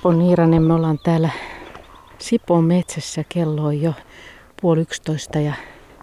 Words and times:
Seppo 0.00 0.12
Niiranen, 0.12 0.62
me 0.62 0.74
ollaan 0.74 0.98
täällä 0.98 1.30
Sipon 2.18 2.64
metsässä. 2.64 3.24
Kello 3.28 3.64
on 3.64 3.82
jo 3.82 3.94
puoli 4.60 4.80
yksitoista 4.80 5.38
ja 5.38 5.54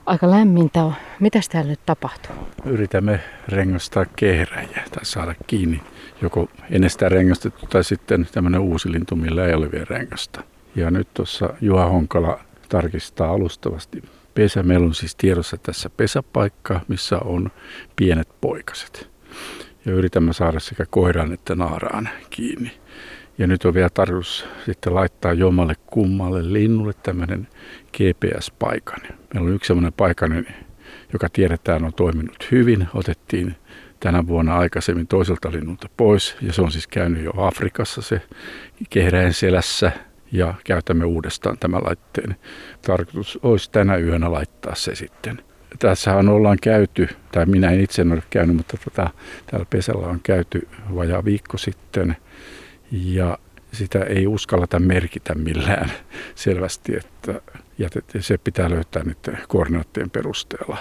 aika 0.05 0.31
lämmintä 0.31 0.84
on. 0.84 0.93
Mitäs 1.20 1.50
täällä 1.50 1.70
nyt 1.70 1.80
tapahtuu? 1.86 2.36
Yritämme 2.66 3.20
rengastaa 3.48 4.05
kehräjä 4.16 4.84
tai 4.91 5.05
saada 5.05 5.36
kiinni 5.48 5.81
joko 6.21 6.49
ennestään 6.71 7.12
rengastettu 7.12 7.66
tai 7.66 7.84
sitten 7.84 8.27
tämmöinen 8.31 8.62
uusi 8.62 8.91
lintu, 8.91 9.16
millä 9.16 9.45
ei 9.45 9.54
ole 9.54 9.71
vielä 9.71 9.86
rengasta. 9.89 10.43
Ja 10.75 10.91
nyt 10.91 11.14
tuossa 11.14 11.54
Juha 11.61 11.86
Honkala 11.86 12.39
tarkistaa 12.70 13.32
alustavasti 13.32 14.04
pesä. 14.34 14.64
Meillä 14.64 14.86
on 14.86 14.93
siis 14.93 15.16
tiedossa 15.16 15.57
tässä 15.57 15.89
pesäpaikka, 15.89 16.81
missä 16.88 17.20
on 17.20 17.52
pienet 17.95 18.30
poikaset. 18.41 19.09
Ja 19.86 19.94
yritämme 19.94 20.34
saada 20.34 20.59
sekä 20.59 20.86
koiran 20.89 21.34
että 21.34 21.55
naaraan 21.55 22.09
kiinni. 22.30 22.72
Ja 23.38 23.48
nyt 23.48 23.66
on 23.66 23.73
vielä 23.73 23.90
tarkoitus 23.90 24.46
sitten 24.66 24.96
laittaa 24.96 25.34
jommalle 25.34 25.73
kummalle 25.86 26.54
linnulle 26.54 26.94
tämmöinen 27.04 27.48
GPS-paikan. 27.98 29.00
Meillä 29.34 29.48
on 29.48 29.55
yksi 29.55 29.68
semmoinen 29.68 29.94
paikan, 29.94 30.45
joka 31.14 31.28
tiedetään 31.34 31.86
on 31.86 31.94
toiminut 31.94 32.48
hyvin. 32.52 32.88
Otettiin 32.94 33.55
tänä 34.00 34.28
vuonna 34.28 34.58
aikaisemmin 34.58 35.08
toiselta 35.08 35.52
linnulta 35.52 35.90
pois 35.98 36.38
ja 36.42 36.54
se 36.54 36.62
on 36.62 36.72
siis 36.72 36.88
käynyt 36.88 37.23
jo 37.23 37.31
Afrikassa 37.38 38.02
se 38.02 38.22
kehräen 38.90 39.34
selässä 39.34 39.92
ja 40.31 40.54
käytämme 40.64 41.06
uudestaan 41.06 41.58
tämän 41.58 41.84
laitteen. 41.84 42.36
Tarkoitus 42.81 43.40
olisi 43.44 43.72
tänä 43.72 43.98
yönä 43.98 44.31
laittaa 44.31 44.76
se 44.76 44.95
sitten. 44.95 45.42
Tässähän 45.80 46.30
ollaan 46.30 46.58
käyty, 46.62 47.09
tai 47.31 47.45
minä 47.45 47.72
en 47.72 47.80
itse 47.80 48.02
ole 48.02 48.23
käynyt, 48.30 48.56
mutta 48.56 48.78
tota, 48.83 49.09
täällä 49.45 49.66
pesällä 49.70 50.08
on 50.08 50.20
käyty 50.23 50.67
vajaa 50.95 51.26
viikko 51.26 51.58
sitten 51.58 52.17
ja 52.91 53.38
sitä 53.73 53.99
ei 54.03 54.27
uskalleta 54.27 54.80
merkitä 54.80 55.35
millään 55.35 55.91
selvästi, 56.35 56.95
että 56.95 57.41
se 58.19 58.38
pitää 58.38 58.69
löytää 58.69 59.03
nyt 59.03 59.30
koordinaattien 59.47 60.09
perusteella. 60.09 60.77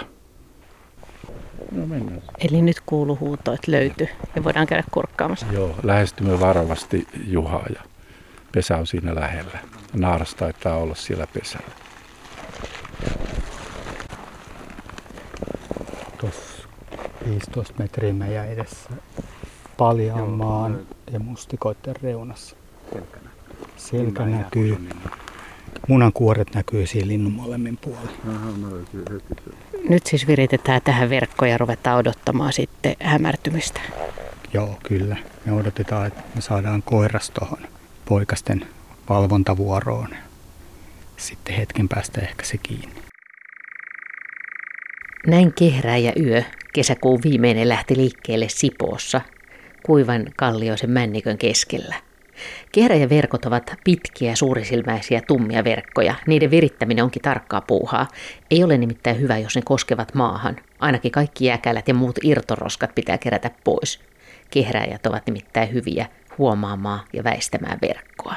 No 1.72 1.86
mennään. 1.86 2.22
Eli 2.38 2.62
nyt 2.62 2.80
kuuluu 2.86 3.18
huuto, 3.20 3.52
että 3.52 3.72
löytyy 3.72 4.08
ja 4.36 4.44
voidaan 4.44 4.66
käydä 4.66 4.84
kurkkaamassa. 4.90 5.46
Joo, 5.52 5.74
lähestymme 5.82 6.40
varovasti 6.40 7.08
Juhaa 7.26 7.66
ja 7.74 7.82
pesä 8.52 8.76
on 8.76 8.86
siinä 8.86 9.14
lähellä. 9.14 9.58
Naaras 9.92 10.34
taitaa 10.34 10.76
olla 10.76 10.94
siellä 10.94 11.26
pesällä. 11.26 11.70
Tuossa 16.18 16.68
15 17.28 17.74
metriä 17.78 18.12
meidän 18.12 18.48
edessä 18.48 18.90
paljaan 19.76 20.30
maan 20.30 20.80
ja 21.12 21.20
mustikoiden 21.20 21.96
reunassa. 22.02 22.56
Selkä 23.76 24.26
näkyy. 24.26 24.88
Munan 25.88 26.12
kuoret 26.12 26.54
näkyy 26.54 26.86
siinä 26.86 27.08
linnun 27.08 27.32
molemmin 27.32 27.76
puolin. 27.76 28.10
Nyt 29.88 30.06
siis 30.06 30.26
viritetään 30.26 30.80
tähän 30.84 31.10
verkkoja 31.10 31.50
ja 31.50 31.58
ruvetaan 31.58 31.98
odottamaan 31.98 32.52
sitten 32.52 32.96
hämärtymistä. 33.02 33.80
Joo, 34.52 34.78
kyllä. 34.88 35.16
Me 35.44 35.52
odotetaan, 35.52 36.06
että 36.06 36.22
me 36.34 36.40
saadaan 36.40 36.82
koiras 36.82 37.30
tuohon 37.30 37.58
poikasten 38.08 38.66
valvontavuoroon. 39.08 40.08
Sitten 41.16 41.54
hetken 41.54 41.88
päästä 41.88 42.20
ehkä 42.20 42.44
se 42.44 42.58
kiinni. 42.58 43.02
Näin 45.26 45.52
kehrää 45.52 45.96
ja 45.96 46.12
yö 46.20 46.42
kesäkuun 46.72 47.20
viimeinen 47.24 47.68
lähti 47.68 47.96
liikkeelle 47.96 48.48
Sipoossa, 48.48 49.20
kuivan 49.86 50.26
kallioisen 50.36 50.90
männikön 50.90 51.38
keskellä. 51.38 51.94
Kehräjäverkot 52.72 53.44
ovat 53.44 53.74
pitkiä, 53.84 54.34
suurisilmäisiä, 54.34 55.20
tummia 55.20 55.64
verkkoja. 55.64 56.14
Niiden 56.26 56.50
virittäminen 56.50 57.04
onkin 57.04 57.22
tarkkaa 57.22 57.60
puuhaa. 57.60 58.08
Ei 58.50 58.64
ole 58.64 58.78
nimittäin 58.78 59.20
hyvä, 59.20 59.38
jos 59.38 59.56
ne 59.56 59.62
koskevat 59.64 60.14
maahan. 60.14 60.56
Ainakin 60.78 61.12
kaikki 61.12 61.44
jääkälät 61.44 61.88
ja 61.88 61.94
muut 61.94 62.18
irtoroskat 62.22 62.94
pitää 62.94 63.18
kerätä 63.18 63.50
pois. 63.64 64.00
Kehräjät 64.50 65.06
ovat 65.06 65.26
nimittäin 65.26 65.72
hyviä 65.72 66.06
huomaamaan 66.38 67.00
ja 67.12 67.24
väistämään 67.24 67.78
verkkoa. 67.82 68.34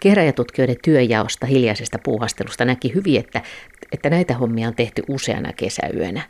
Kehräjätutkijoiden 0.00 0.76
työjaosta 0.84 1.46
hiljaisesta 1.46 1.98
puuhastelusta 1.98 2.64
näki 2.64 2.94
hyvin, 2.94 3.20
että, 3.20 3.42
että 3.92 4.10
näitä 4.10 4.34
hommia 4.34 4.68
on 4.68 4.74
tehty 4.74 5.02
useana 5.08 5.52
kesäyönä. 5.52 6.22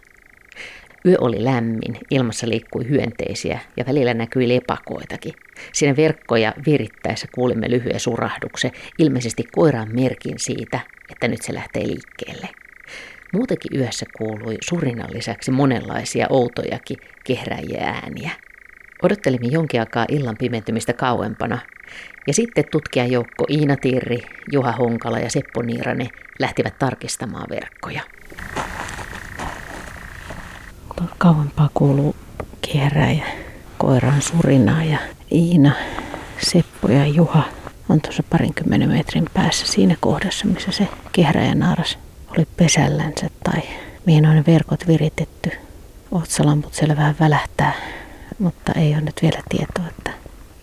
Yö 1.06 1.16
oli 1.21 1.44
lämmin, 1.44 1.99
ilmassa 2.11 2.49
liikkui 2.49 2.88
hyönteisiä 2.88 3.59
ja 3.77 3.87
välillä 3.87 4.15
näkyi 4.15 4.49
lepakoitakin. 4.49 5.33
Siinä 5.72 5.97
verkkoja 5.97 6.55
virittäessä 6.66 7.27
kuulimme 7.34 7.71
lyhyen 7.71 8.00
surahduksen, 8.00 8.71
ilmeisesti 8.99 9.44
koiraan 9.53 9.88
merkin 9.94 10.38
siitä, 10.38 10.81
että 11.11 11.28
nyt 11.28 11.43
se 11.43 11.55
lähtee 11.55 11.87
liikkeelle. 11.87 12.49
Muutenkin 13.33 13.81
yössä 13.81 14.06
kuului 14.19 14.56
surinan 14.71 15.11
lisäksi 15.12 15.50
monenlaisia 15.50 16.27
outojakin 16.31 16.97
kehräjiä 17.25 17.84
ääniä. 17.84 18.31
Odottelimme 19.03 19.47
jonkin 19.47 19.81
aikaa 19.81 20.06
illan 20.09 20.37
pimentymistä 20.38 20.93
kauempana, 20.93 21.59
ja 22.27 22.34
sitten 22.34 22.65
tutkijajoukko 22.71 23.44
Iina 23.49 23.77
Tirri, 23.77 24.19
Juha 24.53 24.72
Honkala 24.72 25.19
ja 25.19 25.31
Seppo 25.31 25.62
Niirane 25.62 26.09
lähtivät 26.38 26.78
tarkistamaan 26.78 27.47
verkkoja. 27.50 28.03
Kauempaa 31.19 31.71
kuuluu 31.75 32.17
kehräjä, 32.61 33.25
koiran 33.78 34.23
surinaa 34.23 34.84
ja 34.84 34.99
Iina, 35.33 35.73
Seppo 36.39 36.89
ja 36.89 37.06
Juha 37.06 37.43
on 37.89 38.01
tuossa 38.01 38.23
parinkymmenen 38.31 38.89
metrin 38.89 39.27
päässä 39.34 39.67
siinä 39.67 39.97
kohdassa, 40.00 40.47
missä 40.47 40.73
se 40.73 40.89
kehräjä 41.12 41.55
naaras 41.55 41.99
oli 42.31 42.47
pesällänsä 42.56 43.31
tai 43.45 43.62
mihin 44.06 44.27
on 44.27 44.37
ne 44.37 44.45
verkot 44.47 44.87
viritetty. 44.87 45.50
Otsalamput 46.11 46.75
siellä 46.75 46.97
vähän 46.97 47.17
välähtää, 47.21 47.73
mutta 48.39 48.73
ei 48.73 48.93
ole 48.93 49.00
nyt 49.00 49.23
vielä 49.23 49.43
tietoa, 49.49 49.84
että 49.89 50.11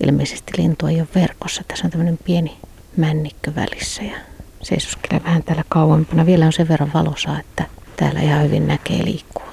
ilmeisesti 0.03 0.51
lintu 0.57 0.87
ei 0.87 0.99
ole 0.99 1.07
verkossa. 1.15 1.63
Tässä 1.67 1.87
on 1.87 1.91
tämmöinen 1.91 2.19
pieni 2.23 2.57
männikkö 2.97 3.55
välissä 3.55 4.03
ja 4.03 4.17
seisoskelee 4.61 5.23
vähän 5.23 5.43
täällä 5.43 5.63
kauempana. 5.69 6.25
Vielä 6.25 6.45
on 6.45 6.53
sen 6.53 6.67
verran 6.67 6.91
valosaa, 6.93 7.39
että 7.39 7.63
täällä 7.95 8.21
ihan 8.21 8.43
hyvin 8.43 8.67
näkee 8.67 9.05
liikkuu. 9.05 9.43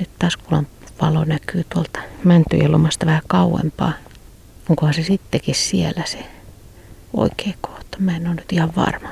Nyt 0.00 0.10
taas 0.18 0.36
kuulan 0.36 0.66
valo 1.02 1.24
näkyy 1.24 1.64
tuolta 1.64 2.00
mäntyjen 2.24 2.72
lomasta 2.72 3.06
vähän 3.06 3.22
kauempaa. 3.26 3.92
Onkohan 4.68 4.94
se 4.94 5.02
sittenkin 5.02 5.54
siellä 5.54 6.02
se 6.06 6.18
oikea 7.12 7.52
kohta? 7.60 7.96
Mä 7.98 8.16
en 8.16 8.26
ole 8.26 8.34
nyt 8.34 8.52
ihan 8.52 8.72
varma. 8.76 9.08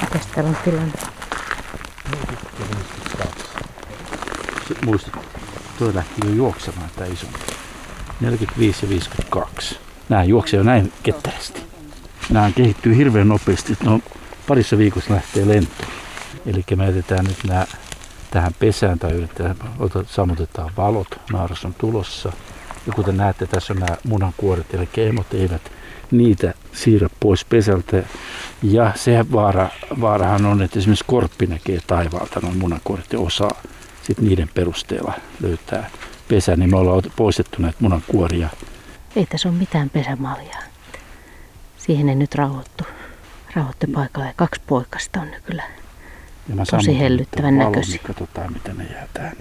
Mitäs 0.00 0.26
täällä 0.26 0.50
on 0.50 0.56
tilanne? 0.64 0.92
Muistat, 4.84 5.14
toi 5.78 5.94
lähti 5.94 6.20
jo 6.24 6.34
juoksemaan 6.34 6.90
tämä 6.96 7.06
iso. 7.06 7.26
45 8.20 8.84
ja 8.84 8.88
52. 8.88 9.78
Nämä 10.08 10.24
juoksee 10.24 10.58
jo 10.58 10.64
näin 10.64 10.92
ketterästi. 11.02 11.62
Nämä 12.30 12.50
kehittyy 12.56 12.96
hirveän 12.96 13.28
nopeasti. 13.28 13.76
No, 13.84 14.00
parissa 14.48 14.78
viikossa 14.78 15.14
lähtee 15.14 15.48
lentoon. 15.48 16.03
Eli 16.46 16.64
me 16.76 16.86
jätetään 16.86 17.24
nyt 17.24 17.38
nämä 17.48 17.66
tähän 18.30 18.52
pesään 18.58 18.98
tai 18.98 19.12
yritetään, 19.12 19.56
sammutetaan 20.06 20.70
valot. 20.76 21.20
Naaras 21.32 21.64
on 21.64 21.74
tulossa. 21.74 22.32
Ja 22.86 22.92
kuten 22.92 23.16
näette, 23.16 23.46
tässä 23.46 23.72
on 23.72 23.80
nämä 23.80 23.96
munankuoret, 24.08 24.74
eli 24.74 24.88
emot 24.96 25.34
eivät 25.34 25.62
niitä 26.10 26.54
siirrä 26.72 27.08
pois 27.20 27.44
pesältä. 27.44 28.02
Ja 28.62 28.92
se 28.94 29.24
vaara, 29.32 29.68
vaarahan 30.00 30.46
on, 30.46 30.62
että 30.62 30.78
esimerkiksi 30.78 31.04
korppi 31.08 31.46
näkee 31.46 31.78
taivaalta 31.86 32.40
noin 32.40 32.58
munankuoret 32.58 33.12
ja 33.12 33.18
osaa 33.20 33.62
sitten 34.02 34.24
niiden 34.24 34.50
perusteella 34.54 35.12
löytää 35.40 35.90
pesä, 36.28 36.56
niin 36.56 36.70
me 36.70 36.76
ollaan 36.76 37.02
poistettu 37.16 37.62
näitä 37.62 37.78
munankuoria. 37.80 38.48
Ei 39.16 39.26
tässä 39.26 39.48
ole 39.48 39.56
mitään 39.56 39.90
pesämaljaa. 39.90 40.62
Siihen 41.78 42.08
ei 42.08 42.14
nyt 42.14 42.34
rauhoittu. 42.34 42.84
Rauhoitti 43.54 43.86
paikalle. 43.86 44.32
Kaksi 44.36 44.60
poikasta 44.66 45.20
on 45.20 45.28
kyllä 45.44 45.62
ja 46.48 46.54
mä 46.54 46.62
tosi 46.70 46.98
hellyttävän 46.98 47.58
näköisiä. 47.58 47.94
Niin 47.94 48.06
katsotaan, 48.06 48.52
miten 48.52 48.78
ne 48.78 48.84
jää 48.84 49.08
tähän. 49.14 49.36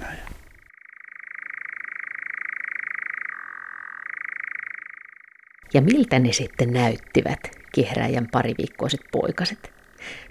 Ja 5.74 5.82
miltä 5.82 6.20
ne 6.20 6.34
sitten 6.34 6.74
näyttivät, 6.74 7.40
kehräjän 7.76 8.28
pariviikkoiset 8.32 9.02
poikaset? 9.12 9.74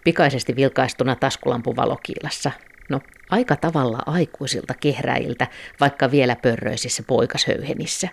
Pikaisesti 0.04 0.56
vilkaistuna 0.56 1.16
taskulampun 1.16 1.76
valokiilassa. 1.76 2.50
No, 2.88 3.00
aika 3.30 3.56
tavalla 3.56 3.98
aikuisilta 4.06 4.74
kehräjiltä, 4.80 5.46
vaikka 5.80 6.10
vielä 6.10 6.36
pörröisissä 6.36 7.02
poikashöyhenissä. 7.06 8.08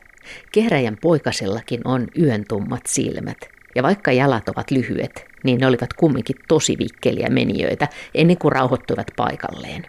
Kehräjän 0.51 0.97
poikasellakin 1.01 1.81
on 1.85 2.07
yön 2.19 2.43
tummat 2.47 2.85
silmät, 2.85 3.37
ja 3.75 3.83
vaikka 3.83 4.11
jalat 4.11 4.49
ovat 4.49 4.71
lyhyet, 4.71 5.28
niin 5.43 5.59
ne 5.59 5.67
olivat 5.67 5.93
kumminkin 5.93 6.35
tosi 6.47 6.77
vikkeliä 6.79 7.29
menijöitä 7.29 7.87
ennen 8.15 8.37
kuin 8.37 8.51
rauhoittuivat 8.51 9.07
paikalleen. 9.15 9.85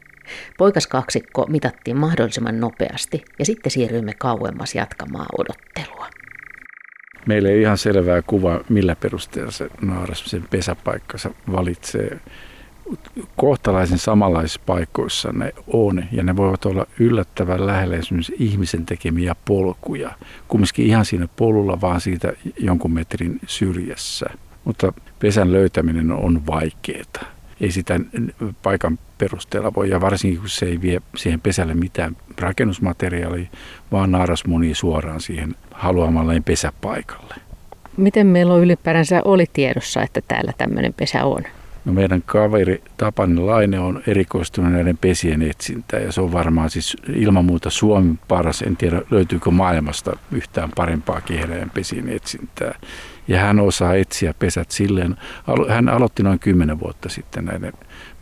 Poikaskaksikko 0.58 1.47
mitattiin 1.49 1.97
mahdollisimman 1.97 2.61
nopeasti 2.61 3.25
ja 3.38 3.44
sitten 3.44 3.73
siirryimme 3.73 4.12
kauemmas 4.19 4.75
jatkamaan 4.75 5.26
odottelua. 5.38 6.06
Meillä 7.26 7.49
ei 7.49 7.61
ihan 7.61 7.79
selvää 7.79 8.23
kuvaa, 8.23 8.61
millä 8.69 8.97
perusteella 8.97 9.50
se 9.50 9.70
naaras 9.81 10.23
sen 10.26 10.44
pesäpaikkansa 10.50 11.31
valitsee. 11.53 12.20
Kohtalaisen 13.37 13.99
samanlaisissa 13.99 14.61
paikoissa 14.67 15.32
ne 15.32 15.55
on, 15.67 16.05
ja 16.12 16.23
ne 16.23 16.37
voivat 16.37 16.64
olla 16.64 16.87
yllättävän 16.99 17.67
lähellä 17.67 17.96
esimerkiksi 17.96 18.35
ihmisen 18.38 18.87
tekemiä 18.87 19.35
polkuja. 19.44 20.11
Kumminkin 20.49 20.87
ihan 20.87 21.05
siinä 21.05 21.29
polulla, 21.37 21.81
vaan 21.81 22.00
siitä 22.00 22.32
jonkun 22.58 22.93
metrin 22.93 23.38
syrjässä. 23.46 24.26
Mutta 24.70 24.93
pesän 25.19 25.52
löytäminen 25.52 26.12
on 26.12 26.46
vaikeaa. 26.46 27.25
Ei 27.61 27.70
sitä 27.70 28.00
paikan 28.62 28.99
perusteella 29.19 29.75
voi, 29.76 29.90
ja 29.90 30.00
varsinkin 30.00 30.40
kun 30.40 30.49
se 30.49 30.67
ei 30.67 30.81
vie 30.81 31.02
siihen 31.17 31.40
pesälle 31.40 31.75
mitään 31.75 32.17
rakennusmateriaalia, 32.38 33.49
vaan 33.93 34.11
naaras 34.11 34.44
muni 34.46 34.75
suoraan 34.75 35.20
siihen 35.20 35.55
haluamalleen 35.70 36.44
pesäpaikalle. 36.44 37.34
Miten 37.96 38.26
meillä 38.26 38.55
on 38.55 38.62
ylipäänsä 38.62 39.22
oli 39.25 39.44
tiedossa, 39.52 40.02
että 40.02 40.20
täällä 40.28 40.52
tämmöinen 40.58 40.94
pesä 40.94 41.25
on? 41.25 41.43
No 41.84 41.93
meidän 41.93 42.22
kaveri 42.26 42.82
Tapani 42.96 43.40
Laine 43.40 43.81
on 43.81 44.02
erikoistunut 44.06 44.72
näiden 44.72 44.99
pesien 44.99 45.43
etsintään 45.43 46.02
ja 46.02 46.12
se 46.12 46.20
on 46.20 46.32
varmaan 46.32 46.70
siis 46.70 46.96
ilman 47.14 47.44
muuta 47.44 47.70
Suomen 47.70 48.19
paras. 48.28 48.62
En 48.62 48.76
tiedä 48.76 49.02
löytyykö 49.11 49.50
maailmasta 49.50 50.17
yhtään 50.32 50.70
parempaa 50.76 51.20
kehräjän 51.20 51.70
pesien 51.70 52.08
etsintää. 52.08 52.75
Ja 53.31 53.41
hän 53.41 53.61
osaa 53.61 53.94
etsiä 53.94 54.35
pesät 54.38 54.71
silleen. 54.71 55.17
Hän 55.69 55.88
aloitti 55.88 56.23
noin 56.23 56.38
kymmenen 56.38 56.81
vuotta 56.81 57.09
sitten 57.09 57.44
näiden 57.44 57.73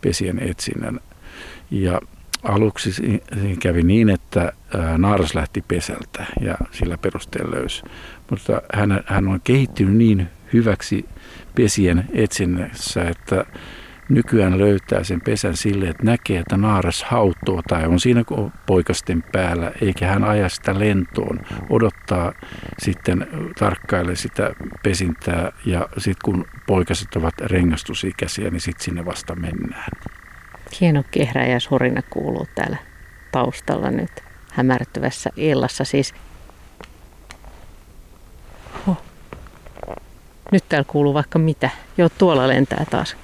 pesien 0.01 0.39
etsinnän. 0.49 0.99
Ja 1.71 2.01
aluksi 2.43 3.21
kävi 3.59 3.83
niin, 3.83 4.09
että 4.09 4.53
naaras 4.97 5.35
lähti 5.35 5.63
pesältä 5.67 6.25
ja 6.41 6.55
sillä 6.71 6.97
perusteella 6.97 7.55
löysi. 7.55 7.83
Mutta 8.29 8.61
hän, 8.73 9.03
hän 9.05 9.27
on 9.27 9.41
kehittynyt 9.43 9.95
niin 9.95 10.27
hyväksi 10.53 11.05
pesien 11.55 12.05
etsinnässä, 12.13 13.03
että 13.03 13.45
nykyään 14.09 14.57
löytää 14.57 15.03
sen 15.03 15.21
pesän 15.21 15.57
sille, 15.57 15.89
että 15.89 16.03
näkee, 16.03 16.39
että 16.39 16.57
naaras 16.57 17.03
hautoo 17.03 17.61
tai 17.67 17.85
on 17.85 17.99
siinä 17.99 18.23
poikasten 18.65 19.23
päällä, 19.31 19.71
eikä 19.81 20.07
hän 20.07 20.23
aja 20.23 20.49
sitä 20.49 20.79
lentoon. 20.79 21.39
Odottaa 21.69 22.33
sitten, 22.79 23.27
tarkkaile 23.59 24.15
sitä 24.15 24.51
pesintää 24.83 25.51
ja 25.65 25.87
sitten 25.97 26.21
kun 26.25 26.45
poikaset 26.67 27.15
ovat 27.15 27.39
rengastusikäisiä, 27.41 28.49
niin 28.49 28.61
sitten 28.61 28.83
sinne 28.85 29.05
vasta 29.05 29.35
mennään. 29.35 29.91
Hieno 30.81 31.03
kehrä 31.11 31.45
ja 31.45 31.59
sorina 31.59 32.01
kuuluu 32.09 32.47
täällä 32.55 32.77
taustalla 33.31 33.91
nyt 33.91 34.23
hämärtyvässä 34.51 35.29
illassa. 35.35 35.83
Siis. 35.83 36.13
Nyt 40.51 40.63
täällä 40.69 40.85
kuuluu 40.87 41.13
vaikka 41.13 41.39
mitä. 41.39 41.69
Jo 41.97 42.09
tuolla 42.09 42.47
lentää 42.47 42.85
taas. 42.89 43.15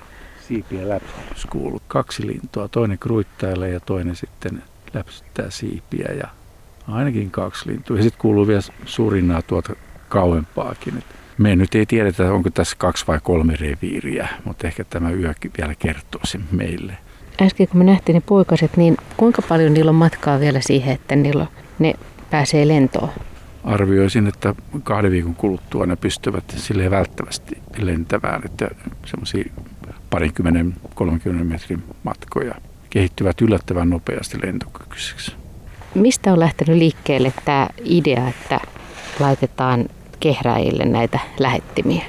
Siipiä 0.47 0.89
läpsytys 0.89 1.45
kuuluu. 1.45 1.81
Kaksi 1.87 2.27
lintua. 2.27 2.67
Toinen 2.67 2.99
kruittailee 2.99 3.69
ja 3.69 3.79
toinen 3.79 4.15
sitten 4.15 4.63
läpsyttää 4.93 5.49
siipiä. 5.49 6.07
Ja 6.19 6.27
ainakin 6.87 7.31
kaksi 7.31 7.69
lintua. 7.69 7.97
Ja 7.97 8.03
sitten 8.03 8.21
kuuluu 8.21 8.47
vielä 8.47 8.61
surinaa 8.85 9.41
tuolta 9.41 9.73
kauempaakin. 10.09 11.03
Me 11.37 11.55
nyt 11.55 11.75
ei 11.75 11.85
tiedetä, 11.85 12.33
onko 12.33 12.49
tässä 12.49 12.75
kaksi 12.79 13.07
vai 13.07 13.19
kolme 13.23 13.55
reviiriä, 13.55 14.27
mutta 14.45 14.67
ehkä 14.67 14.83
tämä 14.83 15.11
yökin 15.11 15.51
vielä 15.57 15.75
kertoo 15.75 16.21
sen 16.23 16.43
meille. 16.51 16.97
Äsken 17.41 17.67
kun 17.67 17.77
me 17.77 17.83
nähtiin 17.83 18.13
ne 18.13 18.21
poikaset, 18.25 18.77
niin 18.77 18.97
kuinka 19.17 19.41
paljon 19.41 19.73
niillä 19.73 19.89
on 19.89 19.95
matkaa 19.95 20.39
vielä 20.39 20.61
siihen, 20.61 20.93
että 20.93 21.15
niillä, 21.15 21.47
ne 21.79 21.93
pääsee 22.31 22.67
lentoon? 22.67 23.09
Arvioisin, 23.63 24.27
että 24.27 24.55
kahden 24.83 25.11
viikon 25.11 25.35
kuluttua 25.35 25.85
ne 25.85 25.95
pystyvät 25.95 26.43
sille 26.57 26.91
välttävästi 26.91 27.57
lentämään, 27.77 28.41
että 28.45 28.67
semmoisia 29.05 29.43
parinkymmenen, 30.15 30.75
30 30.95 31.43
metrin 31.43 31.83
matkoja 32.03 32.55
kehittyvät 32.89 33.41
yllättävän 33.41 33.89
nopeasti 33.89 34.37
lentokykyisiksi. 34.43 35.31
Mistä 35.95 36.33
on 36.33 36.39
lähtenyt 36.39 36.77
liikkeelle 36.77 37.33
tämä 37.45 37.67
idea, 37.83 38.27
että 38.27 38.59
laitetaan 39.19 39.85
kehräjille 40.19 40.85
näitä 40.85 41.19
lähettimiä? 41.39 42.05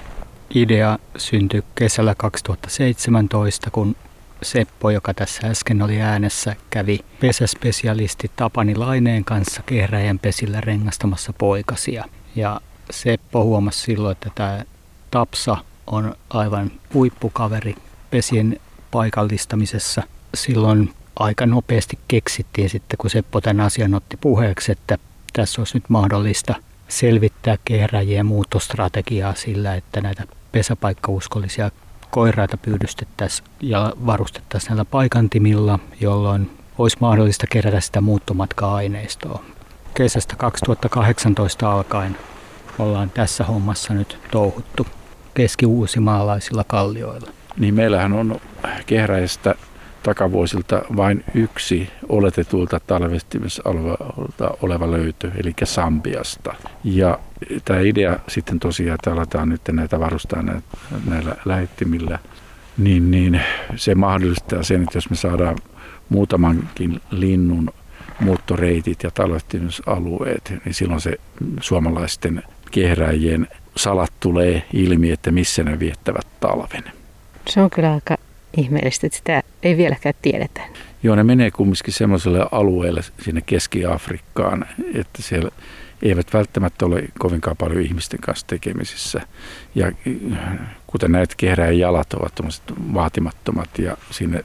Idea 0.54 0.98
syntyi 1.16 1.62
kesällä 1.74 2.14
2017, 2.14 3.70
kun 3.70 3.96
Seppo, 4.42 4.90
joka 4.90 5.14
tässä 5.14 5.46
äsken 5.46 5.82
oli 5.82 6.00
äänessä, 6.00 6.56
kävi 6.70 7.00
pesäspesialisti 7.20 8.30
Tapani 8.36 8.74
Laineen 8.74 9.24
kanssa 9.24 9.62
kehräjän 9.62 10.18
pesillä 10.18 10.60
rengastamassa 10.60 11.32
poikasia. 11.32 12.04
Ja 12.36 12.60
Seppo 12.90 13.44
huomasi 13.44 13.80
silloin, 13.80 14.12
että 14.12 14.30
tämä 14.34 14.64
Tapsa 15.10 15.56
on 15.86 16.14
aivan 16.30 16.70
huippukaveri 16.94 17.74
pesien 18.10 18.60
paikallistamisessa. 18.90 20.02
Silloin 20.34 20.94
aika 21.18 21.46
nopeasti 21.46 21.98
keksittiin 22.08 22.70
sitten, 22.70 22.96
kun 22.98 23.10
Seppo 23.10 23.40
tämän 23.40 23.66
asian 23.66 23.94
otti 23.94 24.16
puheeksi, 24.16 24.72
että 24.72 24.98
tässä 25.32 25.60
olisi 25.60 25.76
nyt 25.76 25.84
mahdollista 25.88 26.54
selvittää 26.88 27.56
kehräjien 27.64 28.26
muuttostrategiaa 28.26 29.34
sillä, 29.34 29.74
että 29.74 30.00
näitä 30.00 30.24
pesäpaikkauskollisia 30.52 31.70
koiraita 32.10 32.56
pyydystettäisiin 32.56 33.48
ja 33.60 33.92
varustettaisiin 34.06 34.68
näillä 34.68 34.84
paikantimilla, 34.84 35.78
jolloin 36.00 36.50
olisi 36.78 36.96
mahdollista 37.00 37.46
kerätä 37.50 37.80
sitä 37.80 38.00
muuttomatka-aineistoa. 38.00 39.44
Kesästä 39.94 40.36
2018 40.36 41.72
alkaen 41.72 42.18
ollaan 42.78 43.10
tässä 43.10 43.44
hommassa 43.44 43.94
nyt 43.94 44.18
touhuttu 44.30 44.86
keski-uusimaalaisilla 45.34 46.64
kallioilla. 46.64 47.35
Niin 47.58 47.74
meillähän 47.74 48.12
on 48.12 48.40
kehräistä 48.86 49.54
takavuosilta 50.02 50.82
vain 50.96 51.24
yksi 51.34 51.90
oletetulta 52.08 52.80
talvestimisalueelta 52.86 54.50
oleva 54.62 54.90
löytö, 54.90 55.30
eli 55.36 55.54
Sambiasta. 55.64 56.54
Ja 56.84 57.18
tämä 57.64 57.80
idea 57.80 58.18
sitten 58.28 58.60
tosiaan, 58.60 58.94
että 58.94 59.12
aletaan 59.12 59.48
nyt 59.48 59.60
näitä 59.72 60.00
varustaa 60.00 60.42
näillä 61.06 61.36
lähettimillä, 61.44 62.18
niin, 62.78 63.10
niin 63.10 63.40
se 63.76 63.94
mahdollistaa 63.94 64.62
sen, 64.62 64.82
että 64.82 64.96
jos 64.96 65.10
me 65.10 65.16
saadaan 65.16 65.56
muutamankin 66.08 67.00
linnun 67.10 67.70
muuttoreitit 68.20 69.02
ja 69.02 69.10
talvehtimisalueet, 69.10 70.54
niin 70.64 70.74
silloin 70.74 71.00
se 71.00 71.20
suomalaisten 71.60 72.42
kehräjien 72.70 73.48
salat 73.76 74.12
tulee 74.20 74.62
ilmi, 74.72 75.10
että 75.10 75.30
missä 75.30 75.64
ne 75.64 75.78
viettävät 75.80 76.26
talven. 76.40 76.84
Se 77.48 77.60
on 77.60 77.70
kyllä 77.70 77.94
aika 77.94 78.16
ihmeellistä, 78.56 79.06
että 79.06 79.16
sitä 79.16 79.42
ei 79.62 79.76
vieläkään 79.76 80.14
tiedetä. 80.22 80.60
Joo, 81.02 81.16
ne 81.16 81.24
menee 81.24 81.50
kumminkin 81.50 81.92
semmoiselle 81.94 82.46
alueelle 82.52 83.00
sinne 83.24 83.40
Keski-Afrikkaan, 83.40 84.66
että 84.94 85.22
siellä 85.22 85.50
eivät 86.02 86.32
välttämättä 86.32 86.86
ole 86.86 87.04
kovinkaan 87.18 87.56
paljon 87.56 87.82
ihmisten 87.82 88.20
kanssa 88.20 88.46
tekemisissä. 88.46 89.20
Ja 89.74 89.92
kuten 90.86 91.12
näet, 91.12 91.34
kehrään 91.34 91.78
jalat 91.78 92.14
ovat 92.14 92.62
vaatimattomat 92.94 93.78
ja 93.78 93.96
sinne 94.10 94.44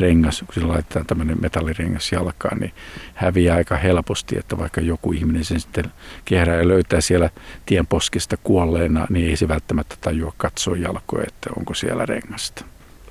rengas, 0.00 0.42
kun 0.46 0.54
sillä 0.54 0.72
laitetaan 0.72 1.06
tämmöinen 1.06 1.38
metallirengas 1.40 2.12
jalkaan, 2.12 2.58
niin 2.58 2.72
häviää 3.14 3.56
aika 3.56 3.76
helposti, 3.76 4.38
että 4.38 4.58
vaikka 4.58 4.80
joku 4.80 5.12
ihminen 5.12 5.44
sen 5.44 5.60
sitten 5.60 5.84
kehrää 6.24 6.56
ja 6.56 6.68
löytää 6.68 7.00
siellä 7.00 7.30
tienposkesta 7.66 8.36
kuolleena, 8.36 9.06
niin 9.10 9.28
ei 9.28 9.36
se 9.36 9.48
välttämättä 9.48 9.96
tajua 10.00 10.32
katsoa 10.36 10.76
jalkoja, 10.76 11.24
että 11.28 11.50
onko 11.58 11.74
siellä 11.74 12.06
rengasta. 12.06 12.64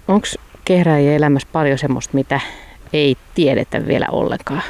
Onko 0.08 0.27
kehräjien 0.65 1.15
elämässä 1.15 1.48
paljon 1.51 1.77
semmoista, 1.77 2.13
mitä 2.13 2.39
ei 2.93 3.17
tiedetä 3.36 3.88
vielä 3.88 4.05
ollenkaan? 4.12 4.63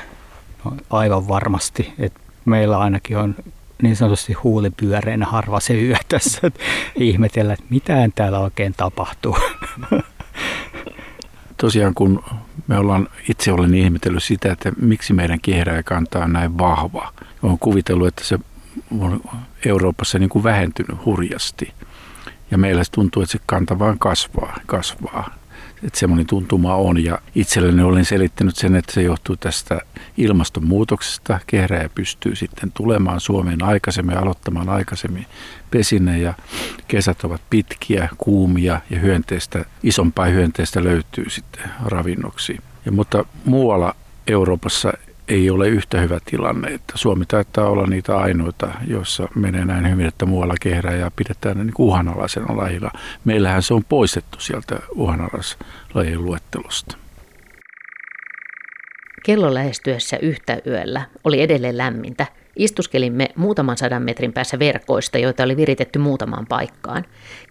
No, 0.66 0.72
aivan 0.90 1.28
varmasti. 1.28 1.94
Et 2.00 2.14
meillä 2.46 2.80
ainakin 2.80 3.18
on 3.18 3.36
niin 3.82 3.96
sanotusti 3.96 4.34
huulipyöreinä 4.34 5.26
harva 5.26 5.60
se 5.60 5.74
yö 5.82 5.96
tässä, 6.10 6.40
että 6.48 6.60
ihmetellä, 6.96 7.54
että 7.54 7.66
mitään 7.70 8.12
täällä 8.16 8.40
oikein 8.40 8.74
tapahtuu. 8.78 9.38
tosiaan 11.62 11.94
kun 11.94 12.24
me 12.68 12.78
ollaan, 12.78 13.08
itse 13.30 13.52
olen 13.52 13.74
ihmetellyt 13.76 14.24
sitä, 14.24 14.52
että 14.52 14.72
miksi 14.82 15.14
meidän 15.14 15.42
kehräjäkanta 15.42 16.24
on 16.24 16.34
näin 16.34 16.58
vahva. 16.58 17.14
Olen 17.44 17.60
kuvitellut, 17.60 18.08
että 18.08 18.24
se 18.24 18.40
on 19.00 19.22
Euroopassa 19.66 20.20
niin 20.20 20.30
kuin 20.30 20.44
vähentynyt 20.44 21.06
hurjasti. 21.06 21.74
Ja 22.52 22.58
meillä 22.58 22.84
se 22.84 22.92
tuntuu, 22.92 23.22
että 23.24 23.32
se 23.32 23.40
kanta 23.46 23.80
vaan 23.80 24.00
kasvaa, 24.00 24.56
kasvaa 24.66 25.39
että 25.84 26.00
semmoinen 26.00 26.26
tuntuma 26.26 26.76
on. 26.76 27.04
Ja 27.04 27.20
itselleni 27.36 27.82
olen 27.82 28.06
selittänyt 28.06 28.56
sen, 28.56 28.76
että 28.76 28.94
se 28.94 29.02
johtuu 29.02 29.36
tästä 29.38 29.80
ilmastonmuutoksesta. 30.18 31.40
Kehräjä 31.48 31.90
pystyy 31.96 32.36
sitten 32.36 32.72
tulemaan 32.72 33.20
Suomeen 33.20 33.64
aikaisemmin, 33.64 34.18
aloittamaan 34.18 34.70
aikaisemmin 34.70 35.26
pesinne 35.72 36.20
ja 36.20 36.34
kesät 36.88 37.24
ovat 37.24 37.42
pitkiä, 37.50 38.10
kuumia 38.18 38.82
ja 38.90 39.00
hyönteistä, 39.00 39.66
isompaa 39.84 40.26
hyönteistä 40.26 40.84
löytyy 40.84 41.30
sitten 41.30 41.64
ravinnoksi. 41.86 42.58
Ja, 42.86 42.92
mutta 42.92 43.26
muualla 43.46 43.96
Euroopassa 44.28 44.94
ei 45.30 45.50
ole 45.50 45.68
yhtä 45.68 46.02
hyvä 46.02 46.20
tilanne. 46.26 46.74
Että 46.74 46.94
Suomi 46.96 47.26
taitaa 47.26 47.70
olla 47.70 47.88
niitä 47.88 48.18
ainoita, 48.18 48.68
joissa 48.88 49.28
menee 49.36 49.66
näin 49.66 49.92
hyvin, 49.92 50.06
että 50.06 50.26
muualla 50.26 50.56
ja 51.00 51.12
pidetään 51.16 51.58
niin 51.58 51.72
uhanalaisena 51.80 52.58
lajilla. 52.58 52.92
Meillähän 53.26 53.64
se 53.64 53.74
on 53.74 53.84
poistettu 53.90 54.40
sieltä 54.40 54.80
uhanalaislajien 54.96 56.26
luettelosta. 56.26 56.98
Kello 59.24 59.54
lähestyessä 59.54 60.18
yhtä 60.22 60.62
yöllä 60.68 61.02
oli 61.24 61.42
edelleen 61.42 61.78
lämmintä. 61.78 62.26
Istuskelimme 62.56 63.30
muutaman 63.36 63.78
sadan 63.78 64.04
metrin 64.04 64.34
päässä 64.34 64.60
verkoista, 64.60 65.18
joita 65.18 65.44
oli 65.44 65.58
viritetty 65.58 66.00
muutamaan 66.00 66.46
paikkaan. 66.50 67.06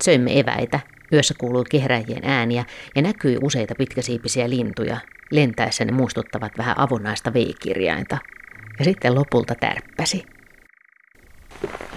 Söimme 0.04 0.38
eväitä. 0.38 0.80
Yössä 1.12 1.34
kuului 1.38 1.64
kehräjien 1.70 2.24
ääniä 2.24 2.64
ja 2.96 3.02
näkyi 3.02 3.38
useita 3.42 3.74
pitkäsiipisiä 3.78 4.50
lintuja. 4.50 4.96
Lentäessä 5.30 5.84
ne 5.84 5.92
muistuttavat 5.92 6.52
vähän 6.58 6.78
avonaista 6.78 7.32
veikirjainta. 7.32 8.18
Ja 8.78 8.84
sitten 8.84 9.14
lopulta 9.14 9.54
tärppäsi. 9.54 10.26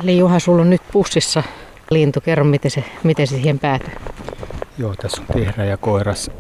Eli 0.03 0.18
Juha, 0.18 0.39
sulla 0.39 0.62
on 0.62 0.70
nyt 0.70 0.82
pussissa 0.91 1.44
lintu. 1.91 2.22
Kerro, 2.22 2.44
miten 2.44 2.72
se, 2.72 2.84
miten 3.03 3.27
se 3.27 3.36
siihen 3.36 3.60
päätyi. 3.60 3.94
Joo, 4.77 4.96
tässä 4.96 5.22
on 5.22 5.27
tehdä 5.34 5.65
ja 5.65 5.77
koiras 5.77 6.32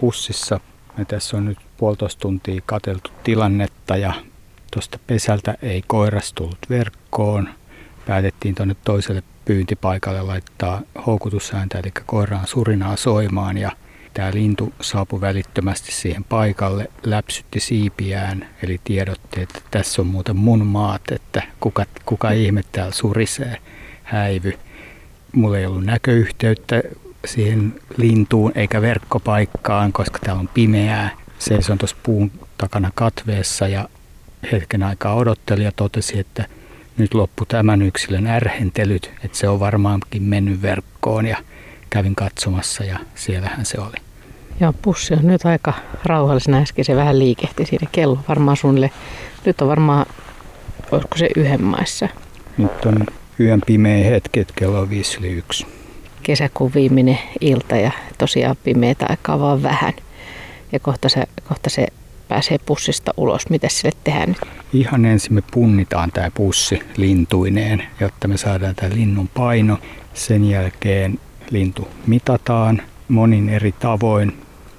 pussissa. 0.00 0.60
Me 0.98 1.04
tässä 1.04 1.36
on 1.36 1.44
nyt 1.44 1.58
puolitoista 1.76 2.20
tuntia 2.20 2.60
kateltu 2.66 3.10
tilannetta 3.24 3.96
ja 3.96 4.12
tuosta 4.72 4.98
pesältä 5.06 5.54
ei 5.62 5.82
koiras 5.86 6.32
tullut 6.32 6.58
verkkoon. 6.70 7.48
Päätettiin 8.06 8.54
tuonne 8.54 8.76
toiselle 8.84 9.22
pyyntipaikalle 9.44 10.22
laittaa 10.22 10.80
houkutussääntä, 11.06 11.78
eli 11.78 11.90
koiraan 12.06 12.46
surinaa 12.46 12.96
soimaan 12.96 13.58
ja 13.58 13.70
tämä 14.14 14.30
lintu 14.34 14.72
saapui 14.80 15.20
välittömästi 15.20 15.92
siihen 15.92 16.24
paikalle, 16.24 16.90
läpsytti 17.04 17.60
siipiään, 17.60 18.48
eli 18.62 18.80
tiedotti, 18.84 19.42
että 19.42 19.60
tässä 19.70 20.02
on 20.02 20.08
muuten 20.08 20.36
mun 20.36 20.66
maat, 20.66 21.02
että 21.12 21.42
kuka, 21.60 21.84
kuka 22.06 22.30
ihme 22.30 22.62
täällä 22.72 22.92
surisee, 22.92 23.56
häivy. 24.02 24.52
Mulla 25.32 25.58
ei 25.58 25.66
ollut 25.66 25.84
näköyhteyttä 25.84 26.82
siihen 27.24 27.80
lintuun 27.96 28.52
eikä 28.54 28.82
verkkopaikkaan, 28.82 29.92
koska 29.92 30.18
täällä 30.18 30.40
on 30.40 30.50
pimeää. 30.54 31.10
Seison 31.38 31.78
tuossa 31.78 31.96
puun 32.02 32.30
takana 32.58 32.90
katveessa 32.94 33.68
ja 33.68 33.88
hetken 34.52 34.82
aikaa 34.82 35.14
odotteli 35.14 35.64
ja 35.64 35.72
totesi, 35.76 36.18
että 36.18 36.46
nyt 36.98 37.14
loppu 37.14 37.44
tämän 37.44 37.82
yksilön 37.82 38.26
ärhentelyt, 38.26 39.10
että 39.24 39.38
se 39.38 39.48
on 39.48 39.60
varmaankin 39.60 40.22
mennyt 40.22 40.62
verkkoon 40.62 41.26
ja 41.26 41.36
kävin 41.90 42.14
katsomassa 42.14 42.84
ja 42.84 42.98
siellähän 43.14 43.64
se 43.64 43.80
oli. 43.80 43.96
Joo, 44.60 44.72
pussi 44.82 45.14
on 45.14 45.26
nyt 45.26 45.44
aika 45.44 45.72
rauhallisena. 46.04 46.58
Äsken 46.58 46.84
se 46.84 46.96
vähän 46.96 47.18
liikehti 47.18 47.66
siinä 47.66 47.88
kello 47.92 48.18
varmaan 48.28 48.56
suunnilleen. 48.56 48.92
Nyt 49.44 49.60
on 49.60 49.68
varmaan, 49.68 50.06
olisiko 50.92 51.18
se 51.18 51.28
yhden 51.36 51.62
maissa? 51.62 52.08
Nyt 52.58 52.84
on 52.86 53.06
yön 53.40 53.60
pimeä 53.66 54.04
hetki, 54.04 54.40
että 54.40 54.54
kello 54.56 54.80
on 54.80 54.90
5 54.90 55.18
yli 55.18 55.32
yksi. 55.32 55.66
Kesäkuun 56.22 56.74
viimeinen 56.74 57.18
ilta 57.40 57.76
ja 57.76 57.90
tosiaan 58.18 58.56
pimeätä 58.64 59.06
aikaa 59.08 59.40
vaan 59.40 59.62
vähän. 59.62 59.92
Ja 60.72 60.80
kohta 60.80 61.08
se, 61.08 61.24
kohta 61.48 61.70
se 61.70 61.86
pääsee 62.28 62.58
pussista 62.66 63.14
ulos. 63.16 63.50
Mitä 63.50 63.68
sille 63.68 63.92
tehdään 64.04 64.28
nyt? 64.28 64.63
Ihan 64.74 65.04
ensin 65.04 65.34
me 65.34 65.42
punnitaan 65.52 66.12
tämä 66.12 66.30
pussi 66.34 66.82
lintuineen, 66.96 67.82
jotta 68.00 68.28
me 68.28 68.36
saadaan 68.36 68.74
tämä 68.74 68.94
linnun 68.94 69.28
paino. 69.28 69.78
Sen 70.14 70.44
jälkeen 70.50 71.18
lintu 71.50 71.88
mitataan 72.06 72.82
monin 73.08 73.48
eri 73.48 73.72
tavoin. 73.72 74.36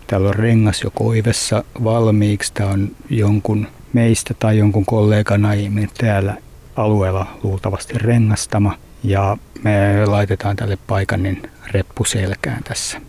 Täällä 0.08 0.30
on 0.30 0.36
rengas 0.36 0.82
jo 0.82 0.92
koivessa 0.92 1.64
valmiiksi. 1.84 2.54
Tämä 2.54 2.70
on 2.70 2.92
jonkun 3.10 3.68
meistä 3.94 4.34
tai 4.34 4.58
jonkun 4.58 4.86
kollegan 4.86 5.46
aiemmin 5.46 5.90
täällä 5.98 6.38
alueella 6.76 7.28
luultavasti 7.44 7.94
rengastama. 7.98 8.78
Ja 9.04 9.38
me 9.64 10.06
laitetaan 10.06 10.56
tälle 10.56 10.78
paikan 10.88 11.24
niin 11.24 11.50
reppu 11.72 12.06
selkään 12.06 12.64
tässä 12.64 13.02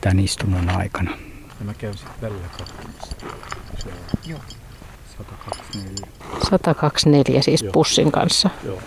tämän 0.00 0.18
istunnon 0.18 0.70
aikana. 0.70 1.10
Ja 1.58 1.64
mä 1.64 1.74
käyn 1.74 1.94
sitten 1.94 2.20
välillä 2.22 2.48
katsomassa. 2.58 3.16
Joo. 4.26 4.40
124. 5.24 6.06
124 6.50 7.42
siis 7.42 7.62
Joo. 7.62 7.72
pussin 7.72 8.12
kanssa. 8.12 8.50
Joo. 8.64 8.78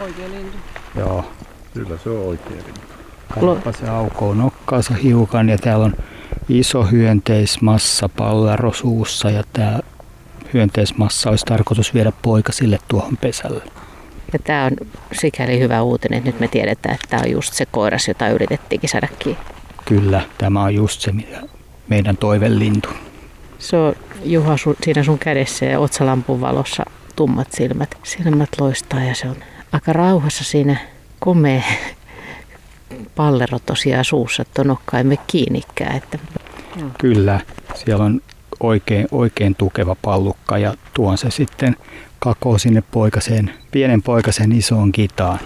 Oikein 0.00 0.32
lintu. 0.32 0.58
Joo. 0.96 1.24
Kyllä 1.74 1.98
se 2.04 2.10
on 2.10 2.26
oikein 2.26 2.64
lintu. 2.64 2.80
Kaippa 3.40 3.72
se 3.72 3.88
aukoo 3.88 4.34
nokkaansa 4.34 4.94
hiukan 4.94 5.48
ja 5.48 5.58
täällä 5.58 5.84
on 5.84 5.94
iso 6.48 6.82
hyönteismassa 6.82 8.08
pallaro 8.08 8.72
suussa 8.72 9.30
ja 9.30 9.44
tämä 9.52 9.80
hyönteismassa 10.54 11.30
olisi 11.30 11.44
tarkoitus 11.44 11.94
viedä 11.94 12.12
poikasille 12.22 12.78
tuohon 12.88 13.16
pesälle. 13.16 13.62
Ja 14.32 14.38
tämä 14.38 14.64
on 14.64 14.72
sikäli 15.12 15.60
hyvä 15.60 15.82
uutinen, 15.82 16.18
että 16.18 16.30
nyt 16.30 16.40
me 16.40 16.48
tiedetään, 16.48 16.94
että 16.94 17.06
tämä 17.10 17.22
on 17.22 17.30
just 17.30 17.54
se 17.54 17.66
koiras, 17.66 18.08
jota 18.08 18.28
yritettiinkin 18.28 18.90
saada 18.90 19.08
kiinni. 19.18 19.42
Kyllä, 19.84 20.20
tämä 20.38 20.62
on 20.62 20.74
just 20.74 21.00
se 21.00 21.12
meidän 21.88 22.16
toivelintu. 22.16 22.88
Se 23.62 23.76
on 23.76 23.94
Juha 24.24 24.56
sun, 24.56 24.76
siinä 24.82 25.02
sun 25.02 25.18
kädessä 25.18 25.64
ja 25.64 25.78
otsalampun 25.78 26.40
valossa 26.40 26.84
tummat 27.16 27.48
silmät. 27.52 27.94
Silmät 28.02 28.48
loistaa 28.60 29.04
ja 29.04 29.14
se 29.14 29.28
on 29.28 29.36
aika 29.72 29.92
rauhassa 29.92 30.44
siinä 30.44 30.76
komea 31.18 31.62
pallero 33.16 33.58
tosiaan 33.58 34.04
suussa, 34.04 34.42
että 34.42 34.64
nokka 34.64 34.98
emme 34.98 35.16
kiinnikään. 35.26 35.96
Että... 35.96 36.18
Kyllä, 36.98 37.40
siellä 37.74 38.04
on 38.04 38.20
oikein, 38.60 39.08
oikein 39.10 39.54
tukeva 39.54 39.96
pallukka 40.02 40.58
ja 40.58 40.74
tuon 40.94 41.18
se 41.18 41.30
sitten 41.30 41.76
kakoo 42.18 42.58
sinne 42.58 42.82
poikaseen, 42.90 43.50
pienen 43.70 44.02
poikasen 44.02 44.52
isoon 44.52 44.92
kitaan. 44.92 45.38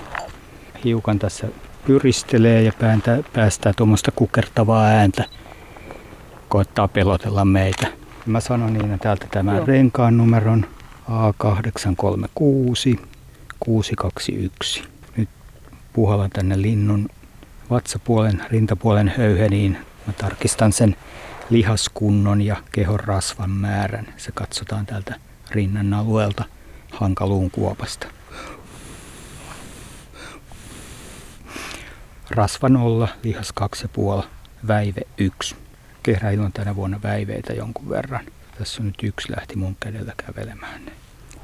Hiukan 0.84 1.18
tässä 1.18 1.46
pyristelee 1.86 2.62
ja 2.62 2.72
pääntää, 2.78 3.18
päästää 3.32 3.72
tuommoista 3.76 4.10
kukertavaa 4.10 4.84
ääntä. 4.84 5.24
Koittaa 6.48 6.88
pelotella 6.88 7.44
meitä. 7.44 8.05
Mä 8.26 8.40
sanon 8.40 8.72
niin, 8.72 8.98
täältä 8.98 9.26
tämän 9.30 9.56
Joo. 9.56 9.66
renkaan 9.66 10.16
numeron 10.16 10.66
A836 11.10 12.98
621. 13.60 14.82
Nyt 15.16 15.28
puhallan 15.92 16.30
tänne 16.30 16.62
linnun 16.62 17.08
vatsapuolen, 17.70 18.42
rintapuolen 18.50 19.12
höyheniin. 19.16 19.78
Mä 20.06 20.12
tarkistan 20.12 20.72
sen 20.72 20.96
lihaskunnon 21.50 22.42
ja 22.42 22.56
kehon 22.72 23.00
rasvan 23.00 23.50
määrän. 23.50 24.06
Se 24.16 24.32
katsotaan 24.32 24.86
täältä 24.86 25.14
rinnan 25.50 25.94
alueelta 25.94 26.44
hankaluun 26.90 27.50
kuopasta. 27.50 28.06
Rasva 32.30 32.68
nolla, 32.68 33.08
lihas 33.22 33.52
2,5, 34.18 34.24
väive 34.68 35.00
1. 35.18 35.65
Kehräillä 36.06 36.44
on 36.44 36.52
tänä 36.52 36.76
vuonna 36.76 37.00
väiveitä 37.02 37.52
jonkun 37.52 37.88
verran. 37.88 38.24
Tässä 38.58 38.82
on 38.82 38.86
nyt 38.86 39.02
yksi 39.02 39.36
lähti 39.36 39.56
mun 39.56 39.76
kädellä 39.80 40.12
kävelemään. 40.26 40.80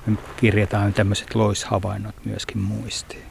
Me 0.06 0.16
kirjataan 0.36 0.92
tämmöiset 0.92 1.34
loishavainnot 1.34 2.14
myöskin 2.24 2.58
muistiin. 2.58 3.22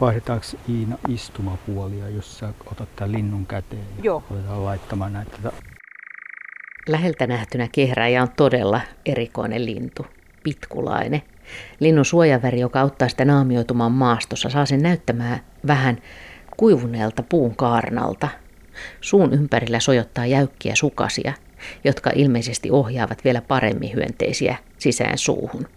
Vaihdetaanko 0.00 0.46
Iina 0.68 0.98
istumapuolia, 1.08 2.08
jos 2.08 2.38
sä 2.38 2.52
otat 2.66 2.96
tämän 2.96 3.12
linnun 3.12 3.46
käteen 3.46 3.82
ja 3.96 4.02
Joo. 4.02 4.24
aletaan 4.30 4.64
laittamaan 4.64 5.12
näitä. 5.12 5.52
Läheltä 6.88 7.26
nähtynä 7.26 7.68
kehräjä 7.72 8.22
on 8.22 8.30
todella 8.36 8.80
erikoinen 9.06 9.66
lintu, 9.66 10.06
pitkulainen. 10.42 11.22
Linnun 11.80 12.04
suojaväri, 12.04 12.60
joka 12.60 12.80
auttaa 12.80 13.08
sitä 13.08 13.24
naamioitumaan 13.24 13.92
maastossa, 13.92 14.50
saa 14.50 14.66
sen 14.66 14.82
näyttämään 14.82 15.40
vähän 15.66 15.98
kuivuneelta 16.56 17.22
puun 17.22 17.56
kaarnalta. 17.56 18.28
Suun 19.00 19.32
ympärillä 19.32 19.80
sojottaa 19.80 20.26
jäykkiä 20.26 20.74
sukasia, 20.74 21.32
jotka 21.84 22.10
ilmeisesti 22.14 22.70
ohjaavat 22.70 23.24
vielä 23.24 23.42
paremmin 23.42 23.94
hyönteisiä 23.94 24.56
sisään 24.78 25.18
suuhun. 25.18 25.68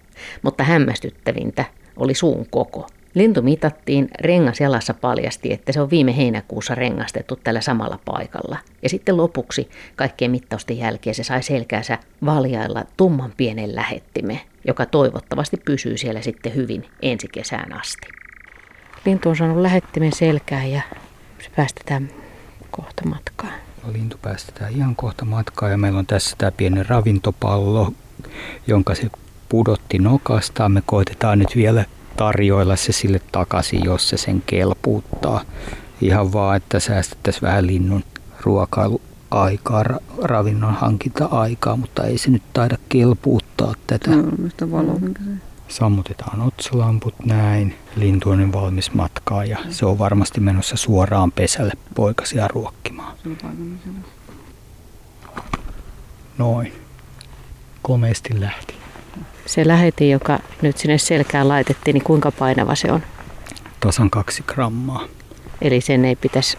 Mutta 0.41 0.63
hämmästyttävintä 0.63 1.65
oli 1.98 2.13
suun 2.13 2.46
koko. 2.50 2.88
Lintu 3.13 3.41
mitattiin, 3.41 4.08
rengas 4.20 4.60
jalassa 4.60 4.94
paljasti, 4.94 5.53
että 5.53 5.72
se 5.72 5.82
on 5.82 5.89
viime 5.89 6.18
heinäkuussa 6.18 6.75
rengastettu 6.75 7.36
tällä 7.36 7.62
samalla 7.62 8.00
paikalla. 8.06 8.58
Ja 8.84 8.89
sitten 8.89 9.18
lopuksi 9.18 9.70
kaikkien 9.96 10.32
mittausten 10.32 10.77
jälkeen 10.77 11.15
se 11.15 11.24
sai 11.24 11.44
selkäänsä 11.44 11.98
valjailla 12.25 12.86
tumman 12.98 13.34
pienen 13.38 13.75
lähettime, 13.75 14.41
joka 14.68 14.86
toivottavasti 14.86 15.58
pysyy 15.58 15.98
siellä 15.98 16.22
sitten 16.22 16.56
hyvin 16.56 16.86
ensi 17.01 17.27
kesään 17.27 17.79
asti. 17.79 18.08
Lintu 19.06 19.29
on 19.29 19.36
saanut 19.36 19.58
lähettimen 19.58 20.13
selkään 20.13 20.72
ja 20.72 20.82
se 21.39 21.50
päästetään 21.56 22.10
kohta 22.81 23.09
matkaan. 23.09 23.53
Lintu 23.91 24.17
päästetään 24.21 24.71
ihan 24.71 24.95
kohta 24.95 25.25
matkaan 25.25 25.71
ja 25.71 25.77
meillä 25.77 26.00
on 26.00 26.05
tässä 26.05 26.36
tämä 26.38 26.51
pieni 26.51 26.83
ravintopallo, 26.83 27.93
jonka 28.67 28.95
se 28.95 29.09
pudotti 29.50 30.00
nokastaan. 30.00 30.71
Me 30.71 30.83
koitetaan 30.86 31.39
nyt 31.39 31.55
vielä 31.55 31.86
tarjoilla 32.17 32.75
se 32.75 32.91
sille 32.91 33.21
takaisin, 33.31 33.83
jos 33.83 34.09
se 34.09 34.17
sen 34.17 34.43
kelpuuttaa. 34.45 35.41
Ihan 36.01 36.33
vaan, 36.33 36.57
että 36.57 36.79
säästettäisiin 36.79 37.41
vähän 37.41 37.67
linnun 37.67 38.03
ruokailu 38.41 39.01
aikaa, 39.31 39.83
ravinnon 40.24 40.74
hankinta-aikaa, 40.74 41.75
mutta 41.75 42.03
ei 42.03 42.17
se 42.17 42.31
nyt 42.31 42.43
taida 42.53 42.77
kelpuuttaa 42.89 43.74
tätä. 43.88 44.12
No, 44.12 44.24
mistä 44.38 44.71
valo, 44.71 45.00
minkä 45.00 45.24
se 45.24 45.49
Sammutetaan 45.70 46.42
otsalamput 46.42 47.16
näin, 47.26 47.76
lintu 47.96 48.30
on 48.30 48.54
valmis 48.54 48.94
matkaa 48.94 49.46
ja 49.46 49.58
se 49.70 49.86
on 49.86 50.00
varmasti 50.00 50.40
menossa 50.40 50.78
suoraan 50.78 51.32
pesälle 51.32 51.74
poikasia 51.96 52.48
ruokkimaan. 52.48 53.18
Noin. 56.38 56.74
Komeasti 57.82 58.42
lähti. 58.42 58.74
Se 59.46 59.68
lähetin, 59.68 60.10
joka 60.10 60.40
nyt 60.62 60.78
sinne 60.78 60.98
selkään 60.98 61.48
laitettiin, 61.48 61.94
niin 61.94 62.04
kuinka 62.04 62.32
painava 62.32 62.76
se 62.76 62.92
on? 62.92 63.04
Tasan 63.80 64.10
kaksi 64.10 64.44
grammaa. 64.48 65.04
Eli 65.62 65.82
sen 65.82 66.06
ei 66.06 66.16
pitäisi 66.16 66.58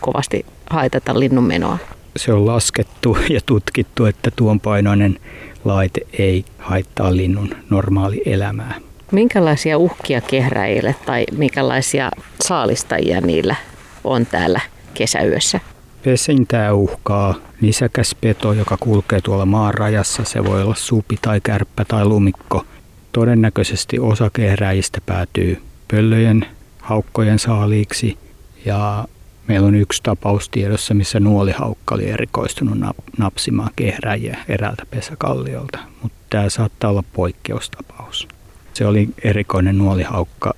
kovasti 0.00 0.46
haitata 0.70 1.20
linnun 1.20 1.44
menoa. 1.44 1.78
Se 2.16 2.32
on 2.32 2.46
laskettu 2.46 3.18
ja 3.30 3.40
tutkittu, 3.46 4.04
että 4.04 4.30
tuon 4.36 4.60
painoinen 4.60 5.20
laite 5.64 6.00
ei 6.12 6.44
haittaa 6.58 7.16
linnun 7.16 7.54
normaali 7.70 8.22
elämää. 8.26 8.74
Minkälaisia 9.12 9.78
uhkia 9.78 10.20
kehräjille 10.20 10.94
tai 11.06 11.26
minkälaisia 11.36 12.10
saalistajia 12.44 13.20
niillä 13.20 13.56
on 14.04 14.26
täällä 14.26 14.60
kesäyössä? 14.94 15.60
Pesintää 16.04 16.74
uhkaa 16.74 17.34
nisäkäs 17.60 18.16
peto, 18.20 18.52
joka 18.52 18.76
kulkee 18.80 19.20
tuolla 19.20 19.46
maan 19.46 19.74
rajassa. 19.74 20.24
Se 20.24 20.44
voi 20.44 20.62
olla 20.62 20.74
supi 20.74 21.18
tai 21.22 21.40
kärppä 21.40 21.84
tai 21.84 22.04
lumikko. 22.04 22.64
Todennäköisesti 23.12 23.98
osa 23.98 24.30
kehräjistä 24.32 24.98
päätyy 25.06 25.62
pöllöjen, 25.90 26.46
haukkojen 26.78 27.38
saaliiksi 27.38 28.18
ja 28.64 29.04
meillä 29.50 29.68
on 29.68 29.74
yksi 29.74 30.02
tapaus 30.02 30.48
tiedossa, 30.48 30.94
missä 30.94 31.20
nuolihaukka 31.20 31.94
oli 31.94 32.10
erikoistunut 32.10 32.78
nap- 32.78 33.18
napsimaan 33.18 33.70
kehräjiä 33.76 34.38
eräältä 34.48 34.86
pesäkalliolta, 34.90 35.78
mutta 36.02 36.18
tämä 36.30 36.48
saattaa 36.48 36.90
olla 36.90 37.04
poikkeustapaus. 37.12 38.28
Se 38.74 38.86
oli 38.86 39.08
erikoinen 39.24 39.78
nuolihaukka 39.78 40.54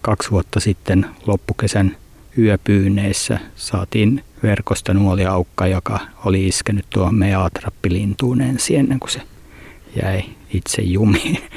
kaksi 0.00 0.30
vuotta 0.30 0.60
sitten 0.60 1.06
loppukesän 1.26 1.96
yöpyyneissä 2.38 3.38
saatiin 3.56 4.24
verkosta 4.42 4.94
nuoliaukka, 4.94 5.66
joka 5.66 6.00
oli 6.24 6.46
iskenyt 6.46 6.86
tuohon 6.90 7.14
meidän 7.14 7.42
atrappilintuun 7.42 8.40
ensin 8.40 8.78
ennen 8.78 9.00
kuin 9.00 9.10
se 9.10 9.22
jäi 10.02 10.22
itse 10.54 10.82
jumiin. 10.82 11.38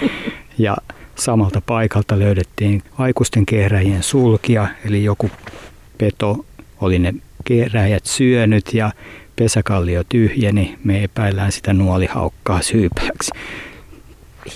Ja 0.59 0.77
samalta 1.15 1.61
paikalta 1.65 2.19
löydettiin 2.19 2.83
aikuisten 2.97 3.45
kehräjien 3.45 4.03
sulkia, 4.03 4.67
eli 4.85 5.03
joku 5.03 5.31
peto 5.97 6.45
oli 6.81 6.99
ne 6.99 7.13
kehräjät 7.43 8.05
syönyt 8.05 8.73
ja 8.73 8.91
pesäkallio 9.35 10.03
tyhjeni. 10.03 10.77
Me 10.83 11.03
epäillään 11.03 11.51
sitä 11.51 11.73
nuolihaukkaa 11.73 12.61
syypäksi. 12.61 13.31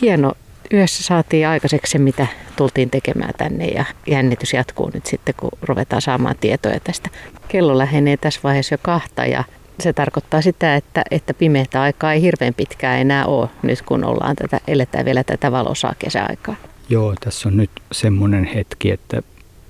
Hieno. 0.02 0.34
Yössä 0.74 1.04
saatiin 1.04 1.48
aikaiseksi 1.48 1.92
se, 1.92 1.98
mitä 1.98 2.28
tultiin 2.56 2.90
tekemään 2.90 3.34
tänne 3.38 3.68
ja 3.68 3.86
jännitys 4.08 4.54
jatkuu 4.54 4.92
nyt 4.94 5.06
sitten, 5.06 5.36
kun 5.38 5.52
ruvetaan 5.62 6.02
saamaan 6.02 6.36
tietoja 6.42 6.80
tästä. 6.80 7.10
Kello 7.48 7.78
lähenee 7.78 8.18
tässä 8.18 8.40
vaiheessa 8.44 8.74
jo 8.74 8.80
kahta 8.82 9.26
ja 9.26 9.44
se 9.80 9.94
tarkoittaa 9.94 10.42
sitä, 10.42 10.76
että, 10.76 11.04
että 11.12 11.34
pimeätä 11.34 11.82
aikaa 11.82 12.14
ei 12.14 12.22
hirveän 12.22 12.54
pitkään 12.54 13.00
enää 13.00 13.26
ole 13.26 13.50
nyt, 13.62 13.82
kun 13.82 14.04
ollaan 14.04 14.36
tätä, 14.36 14.60
eletään 14.68 15.06
vielä 15.06 15.24
tätä 15.24 15.52
valosaa 15.52 15.94
kesäaikaa. 16.00 16.56
Joo, 16.90 17.16
tässä 17.20 17.50
on 17.50 17.58
nyt 17.58 17.72
semmoinen 17.92 18.46
hetki, 18.46 18.92
että 18.92 19.22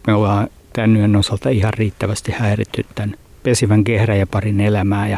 me 0.08 0.14
ollaan 0.14 0.48
tämän 0.74 0.96
yön 0.96 1.16
osalta 1.16 1.50
ihan 1.50 1.74
riittävästi 1.74 2.32
häiritty 2.32 2.86
tämän 2.96 3.16
pesivän 3.44 3.84
kehräjäparin 3.84 4.62
elämää 4.62 5.08
ja 5.08 5.18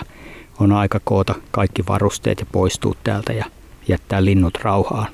on 0.59 0.71
aika 0.71 0.99
koota 1.03 1.35
kaikki 1.51 1.83
varusteet 1.87 2.39
ja 2.39 2.45
poistua 2.51 2.95
täältä 3.03 3.33
ja 3.33 3.45
jättää 3.87 4.25
linnut 4.25 4.57
rauhaan. 4.61 5.07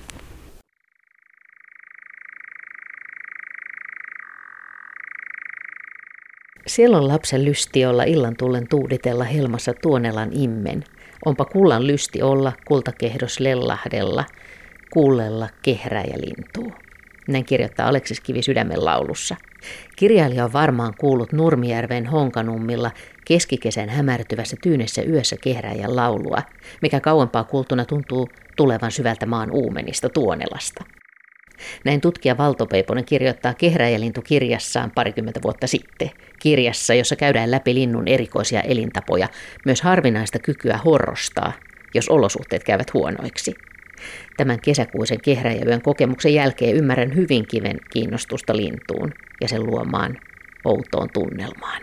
Siellä 6.68 6.98
on 6.98 7.08
lapsen 7.08 7.46
lysti 7.46 7.86
olla 7.86 8.04
illan 8.04 8.36
tullen 8.38 8.68
tuuditella 8.68 9.24
helmassa 9.24 9.74
tuonelan 9.74 10.30
immen. 10.34 10.84
Onpa 11.26 11.46
kullan 11.46 11.88
lysti 11.88 12.22
olla 12.22 12.54
kultakehdos 12.66 13.40
lellahdella, 13.40 14.26
kuullella 14.94 15.50
kehräjälintuu. 15.62 16.89
Näin 17.30 17.46
kirjoittaa 17.46 17.88
Aleksis 17.88 18.22
Kivi 18.22 18.42
sydämen 18.42 18.86
laulussa. 18.86 19.36
Kirjailija 19.96 20.46
on 20.46 20.54
varmaan 20.54 20.94
kuullut 20.98 21.32
Nurmijärven 21.32 22.06
Honkanummilla 22.06 22.92
keskikesän 23.26 23.90
hämärtyvässä 23.90 24.58
tyynessä 24.64 25.02
yössä 25.02 25.36
kehräjän 25.44 25.96
laulua, 25.96 26.42
mikä 26.82 27.00
kauempaa 27.00 27.44
kuultuna 27.44 27.86
tuntuu 27.86 28.30
tulevan 28.58 28.92
syvältä 28.92 29.26
maan 29.26 29.52
uumenista 29.52 30.10
Tuonelasta. 30.10 30.84
Näin 31.86 32.02
tutkija 32.02 32.38
Valto 32.38 32.66
Peiponen 32.66 33.06
kirjoittaa 33.06 33.54
kehräjälintu 33.54 34.22
kirjassaan 34.22 34.92
parikymmentä 34.96 35.40
vuotta 35.44 35.68
sitten. 35.68 36.10
Kirjassa, 36.40 36.94
jossa 36.94 37.16
käydään 37.16 37.52
läpi 37.52 37.74
linnun 37.74 38.08
erikoisia 38.08 38.62
elintapoja, 38.62 39.28
myös 39.66 39.82
harvinaista 39.82 40.40
kykyä 40.40 40.78
horrostaa, 40.78 41.54
jos 41.94 42.10
olosuhteet 42.10 42.64
käyvät 42.64 42.94
huonoiksi. 42.94 43.56
Tämän 44.38 44.60
kesäkuisen 44.60 45.22
kehräjäyön 45.22 45.82
kokemuksen 45.82 46.34
jälkeen 46.34 46.76
ymmärrän 46.76 47.16
hyvin 47.16 47.48
kiven 47.48 47.78
kiinnostusta 47.94 48.56
lintuun 48.56 49.14
ja 49.42 49.48
sen 49.48 49.66
luomaan 49.66 50.18
outoon 50.66 51.08
tunnelmaan. 51.14 51.82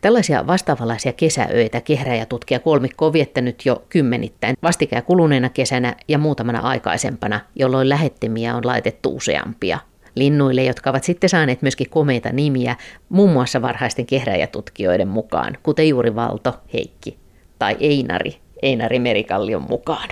Tällaisia 0.00 0.46
vastaavanlaisia 0.46 1.12
kesäöitä 1.12 1.80
kehräjätutkija 1.80 2.60
kolmikko 2.60 3.06
on 3.06 3.12
viettänyt 3.12 3.66
jo 3.66 3.84
kymmenittäin 3.88 4.56
vastikään 4.62 5.02
kuluneena 5.02 5.48
kesänä 5.48 5.94
ja 6.08 6.18
muutamana 6.18 6.60
aikaisempana, 6.60 7.40
jolloin 7.54 7.88
lähettimiä 7.88 8.56
on 8.56 8.66
laitettu 8.66 9.16
useampia. 9.16 9.78
Linnuille, 10.14 10.64
jotka 10.64 10.90
ovat 10.90 11.04
sitten 11.04 11.30
saaneet 11.30 11.62
myöskin 11.62 11.90
komeita 11.90 12.32
nimiä, 12.32 12.76
muun 13.08 13.32
muassa 13.32 13.62
varhaisten 13.62 14.06
kehräjätutkijoiden 14.06 15.08
mukaan, 15.08 15.58
kuten 15.62 15.88
juuri 15.88 16.14
Valto, 16.14 16.54
Heikki 16.72 17.18
tai 17.58 17.76
Einari, 17.80 18.36
Einari 18.62 18.98
Merikallion 18.98 19.66
mukaan. 19.70 20.08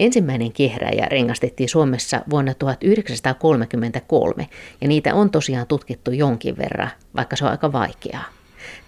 Ensimmäinen 0.00 0.52
kehräjä 0.52 1.06
rengastettiin 1.06 1.68
Suomessa 1.68 2.20
vuonna 2.30 2.54
1933 2.54 4.48
ja 4.80 4.88
niitä 4.88 5.14
on 5.14 5.30
tosiaan 5.30 5.66
tutkittu 5.66 6.10
jonkin 6.10 6.56
verran, 6.56 6.90
vaikka 7.16 7.36
se 7.36 7.44
on 7.44 7.50
aika 7.50 7.72
vaikeaa. 7.72 8.24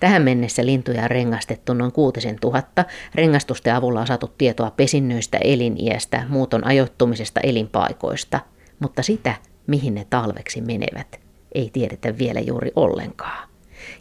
Tähän 0.01 0.23
mennessä 0.23 0.67
lintuja 0.67 1.03
on 1.03 1.11
rengastettu 1.11 1.75
noin 1.75 1.93
6000. 1.93 2.85
Rengastusten 3.15 3.75
avulla 3.75 4.01
on 4.01 4.07
saatu 4.07 4.35
tietoa 4.39 4.71
pesinnöistä, 4.71 5.39
eliniästä, 5.39 6.25
muuton 6.29 6.67
ajoittumisesta 6.67 7.41
elinpaikoista, 7.41 8.41
mutta 8.79 9.03
sitä, 9.03 9.35
mihin 9.67 9.95
ne 9.95 10.07
talveksi 10.11 10.61
menevät, 10.61 11.21
ei 11.55 11.71
tiedetä 11.73 12.19
vielä 12.19 12.41
juuri 12.41 12.73
ollenkaan. 12.77 13.49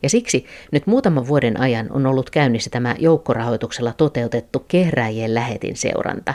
Ja 0.04 0.10
siksi 0.10 0.46
nyt 0.72 0.88
muutaman 0.88 1.28
vuoden 1.28 1.60
ajan 1.60 1.92
on 1.92 2.06
ollut 2.06 2.30
käynnissä 2.30 2.70
tämä 2.70 2.96
joukkorahoituksella 3.00 3.94
toteutettu 3.94 4.66
kehräjien 4.68 5.34
lähetin 5.34 5.78
seuranta. 5.78 6.34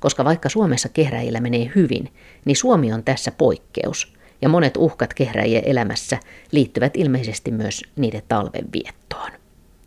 Koska 0.00 0.24
vaikka 0.24 0.48
Suomessa 0.48 0.88
kehräjillä 0.88 1.40
menee 1.40 1.70
hyvin, 1.74 2.08
niin 2.44 2.56
Suomi 2.56 2.92
on 2.92 3.04
tässä 3.04 3.32
poikkeus– 3.32 4.12
ja 4.42 4.48
monet 4.48 4.76
uhkat 4.76 5.14
kehräjien 5.14 5.62
elämässä 5.66 6.18
liittyvät 6.52 6.96
ilmeisesti 6.96 7.50
myös 7.50 7.82
niiden 7.96 8.22
talven 8.28 8.64
viettoon. 8.72 9.30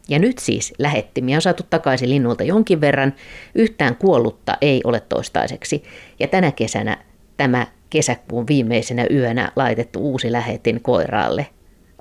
Ja 0.10 0.20
nyt 0.20 0.40
siis 0.40 0.74
lähettimiä 0.78 1.38
on 1.38 1.42
saatu 1.42 1.64
takaisin 1.70 2.10
linnulta 2.10 2.44
jonkin 2.44 2.82
verran, 2.82 3.14
yhtään 3.56 3.96
kuollutta 3.96 4.58
ei 4.62 4.82
ole 4.84 5.00
toistaiseksi, 5.00 5.84
ja 6.20 6.28
tänä 6.28 6.52
kesänä 6.52 6.98
tämä 7.38 7.68
kesäkuun 7.90 8.48
viimeisenä 8.48 9.06
yönä 9.12 9.52
laitettu 9.56 10.00
uusi 10.00 10.32
lähetin 10.32 10.82
koiraalle 10.82 11.48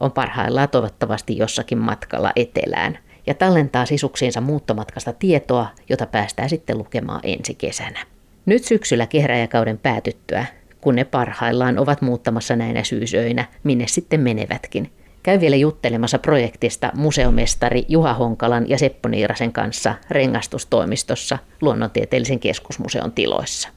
on 0.02 0.12
parhaillaan 0.12 0.68
toivottavasti 0.68 1.38
jossakin 1.38 1.78
matkalla 1.78 2.32
etelään 2.36 2.98
ja 3.26 3.34
tallentaa 3.34 3.86
sisuksiinsa 3.86 4.40
muuttomatkasta 4.40 5.12
tietoa, 5.12 5.66
jota 5.88 6.06
päästään 6.06 6.48
sitten 6.48 6.78
lukemaan 6.78 7.20
ensi 7.22 7.54
kesänä. 7.54 8.06
Nyt 8.46 8.64
syksyllä 8.64 9.06
kehräjäkauden 9.06 9.78
päätyttyä 9.78 10.46
kun 10.82 10.94
ne 10.94 11.04
parhaillaan 11.04 11.78
ovat 11.78 12.02
muuttamassa 12.02 12.56
näinä 12.56 12.84
syysöinä, 12.84 13.44
minne 13.64 13.84
sitten 13.88 14.20
menevätkin. 14.20 14.90
Käy 15.22 15.40
vielä 15.40 15.56
juttelemassa 15.56 16.18
projektista 16.18 16.90
museomestari 16.94 17.84
Juha 17.88 18.14
Honkalan 18.14 18.68
ja 18.68 18.78
Seppo 18.78 19.08
Niirasen 19.08 19.52
kanssa 19.52 19.94
rengastustoimistossa 20.10 21.38
Luonnontieteellisen 21.60 22.38
keskusmuseon 22.38 23.12
tiloissa. 23.12 23.68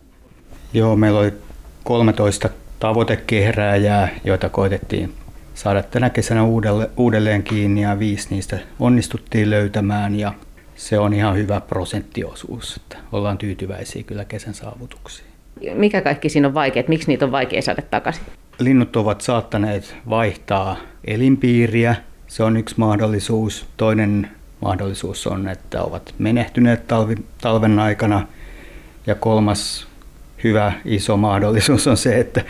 Joo, 0.74 0.96
meillä 0.96 1.20
oli 1.20 1.34
13 1.84 2.50
tavoitekehrääjää, 2.80 4.10
joita 4.24 4.50
koitettiin 4.50 5.14
saada 5.56 5.84
tänä 5.84 6.10
kesänä 6.10 6.42
uudelleen 6.98 7.44
kiinni 7.44 7.82
ja 7.82 8.00
viisi 8.00 8.28
niistä 8.30 8.60
onnistuttiin 8.80 9.50
löytämään 9.50 10.20
ja 10.20 10.34
se 10.76 11.00
on 11.00 11.14
ihan 11.14 11.36
hyvä 11.36 11.62
prosenttiosuus. 11.62 12.76
Että 12.76 12.98
ollaan 13.12 13.38
tyytyväisiä 13.38 14.04
kyllä 14.04 14.26
kesän 14.26 14.54
saavutuksiin. 14.54 15.28
Mikä 15.74 16.02
kaikki 16.02 16.30
siinä 16.30 16.48
on 16.48 16.54
vaikea, 16.54 16.84
miksi 16.88 17.08
niitä 17.08 17.26
on 17.26 17.32
vaikea 17.32 17.62
saada 17.62 17.82
takaisin? 17.82 18.24
Linnut 18.60 18.96
ovat 18.96 19.22
saattaneet 19.22 19.96
vaihtaa 20.10 20.78
elinpiiriä, 21.06 21.96
se 22.28 22.44
on 22.44 22.58
yksi 22.58 22.76
mahdollisuus. 22.78 23.66
Toinen 23.78 24.32
mahdollisuus 24.62 25.28
on, 25.28 25.48
että 25.48 25.82
ovat 25.82 26.16
menehtyneet 26.18 26.88
talvi, 26.88 27.16
talven 27.42 27.80
aikana. 27.80 28.28
Ja 29.08 29.16
kolmas 29.16 29.88
hyvä 30.44 30.74
iso 30.86 31.18
mahdollisuus 31.18 31.88
on 31.88 31.98
se, 31.98 32.20
että 32.20 32.42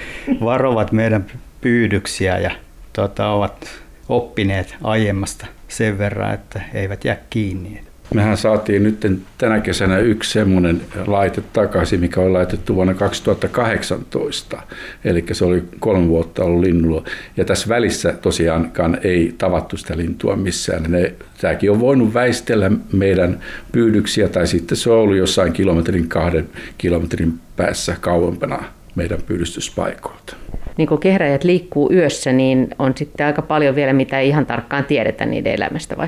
varovat 0.43 0.91
meidän 0.91 1.25
pyydyksiä 1.61 2.37
ja 2.37 2.51
tota, 2.95 3.27
ovat 3.27 3.67
oppineet 4.09 4.75
aiemmasta 4.83 5.45
sen 5.67 5.97
verran, 5.97 6.33
että 6.33 6.61
eivät 6.73 7.05
jää 7.05 7.17
kiinni. 7.29 7.81
Mehän 8.13 8.37
saatiin 8.37 8.83
nyt 8.83 9.05
tänä 9.37 9.59
kesänä 9.59 9.97
yksi 9.97 10.31
semmoinen 10.31 10.81
laite 11.07 11.43
takaisin, 11.53 11.99
mikä 11.99 12.21
on 12.21 12.33
laitettu 12.33 12.75
vuonna 12.75 12.93
2018. 12.93 14.61
Eli 15.05 15.25
se 15.31 15.45
oli 15.45 15.63
kolme 15.79 16.07
vuotta 16.07 16.43
ollut 16.43 16.63
linnulla. 16.63 17.03
Ja 17.37 17.45
tässä 17.45 17.69
välissä 17.69 18.13
tosiaankaan 18.13 18.97
ei 19.03 19.35
tavattu 19.37 19.77
sitä 19.77 19.97
lintua 19.97 20.35
missään. 20.35 20.91
Ne, 20.91 21.13
tämäkin 21.41 21.71
on 21.71 21.79
voinut 21.79 22.13
väistellä 22.13 22.71
meidän 22.93 23.39
pyydyksiä 23.71 24.27
tai 24.29 24.47
sitten 24.47 24.77
se 24.77 24.89
on 24.89 24.99
ollut 24.99 25.17
jossain 25.17 25.53
kilometrin 25.53 26.07
kahden 26.07 26.49
kilometrin 26.77 27.33
päässä 27.55 27.95
kauempana 28.01 28.63
meidän 28.95 29.21
pyydystyspaikoilta. 29.21 30.35
Niin 30.77 30.87
kun 30.87 30.99
kehräjät 30.99 31.43
liikkuu 31.43 31.91
yössä, 31.93 32.33
niin 32.33 32.67
on 32.79 32.93
sitten 32.95 33.25
aika 33.25 33.41
paljon 33.41 33.75
vielä, 33.75 33.93
mitä 33.93 34.19
ei 34.19 34.29
ihan 34.29 34.45
tarkkaan 34.45 34.85
tiedetä 34.85 35.25
niiden 35.25 35.53
elämästä 35.53 35.97
vai? 35.97 36.07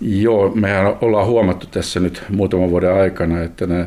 Joo, 0.00 0.52
mehän 0.54 0.86
ollaan 1.00 1.26
huomattu 1.26 1.66
tässä 1.66 2.00
nyt 2.00 2.22
muutaman 2.30 2.70
vuoden 2.70 2.94
aikana, 2.94 3.42
että 3.42 3.66
ne, 3.66 3.86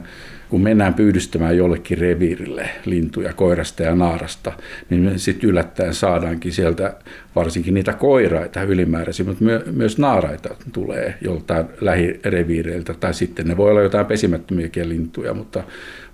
kun 0.49 0.61
mennään 0.61 0.93
pyydystämään 0.93 1.57
jollekin 1.57 1.97
reviirille 1.97 2.69
lintuja 2.85 3.33
koirasta 3.33 3.83
ja 3.83 3.95
naarasta, 3.95 4.51
niin 4.89 5.19
sitten 5.19 5.49
yllättäen 5.49 5.93
saadaankin 5.93 6.51
sieltä 6.51 6.95
varsinkin 7.35 7.73
niitä 7.73 7.93
koiraita 7.93 8.61
ylimääräisiä, 8.61 9.25
mutta 9.25 9.43
my- 9.43 9.63
myös 9.71 9.97
naaraita 9.97 10.55
tulee 10.73 11.13
joltain 11.21 11.65
lähireviireiltä, 11.81 12.93
tai 12.93 13.13
sitten 13.13 13.47
ne 13.47 13.57
voi 13.57 13.71
olla 13.71 13.81
jotain 13.81 14.05
pesimättömiäkin 14.05 14.89
lintuja, 14.89 15.33
mutta 15.33 15.63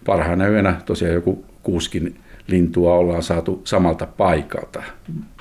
parhaana 0.05 0.47
yönä 0.47 0.75
tosiaan 0.85 1.13
joku 1.13 1.45
kuuskin 1.63 2.15
lintua 2.47 2.93
ollaan 2.93 3.23
saatu 3.23 3.61
samalta 3.63 4.05
paikalta, 4.05 4.83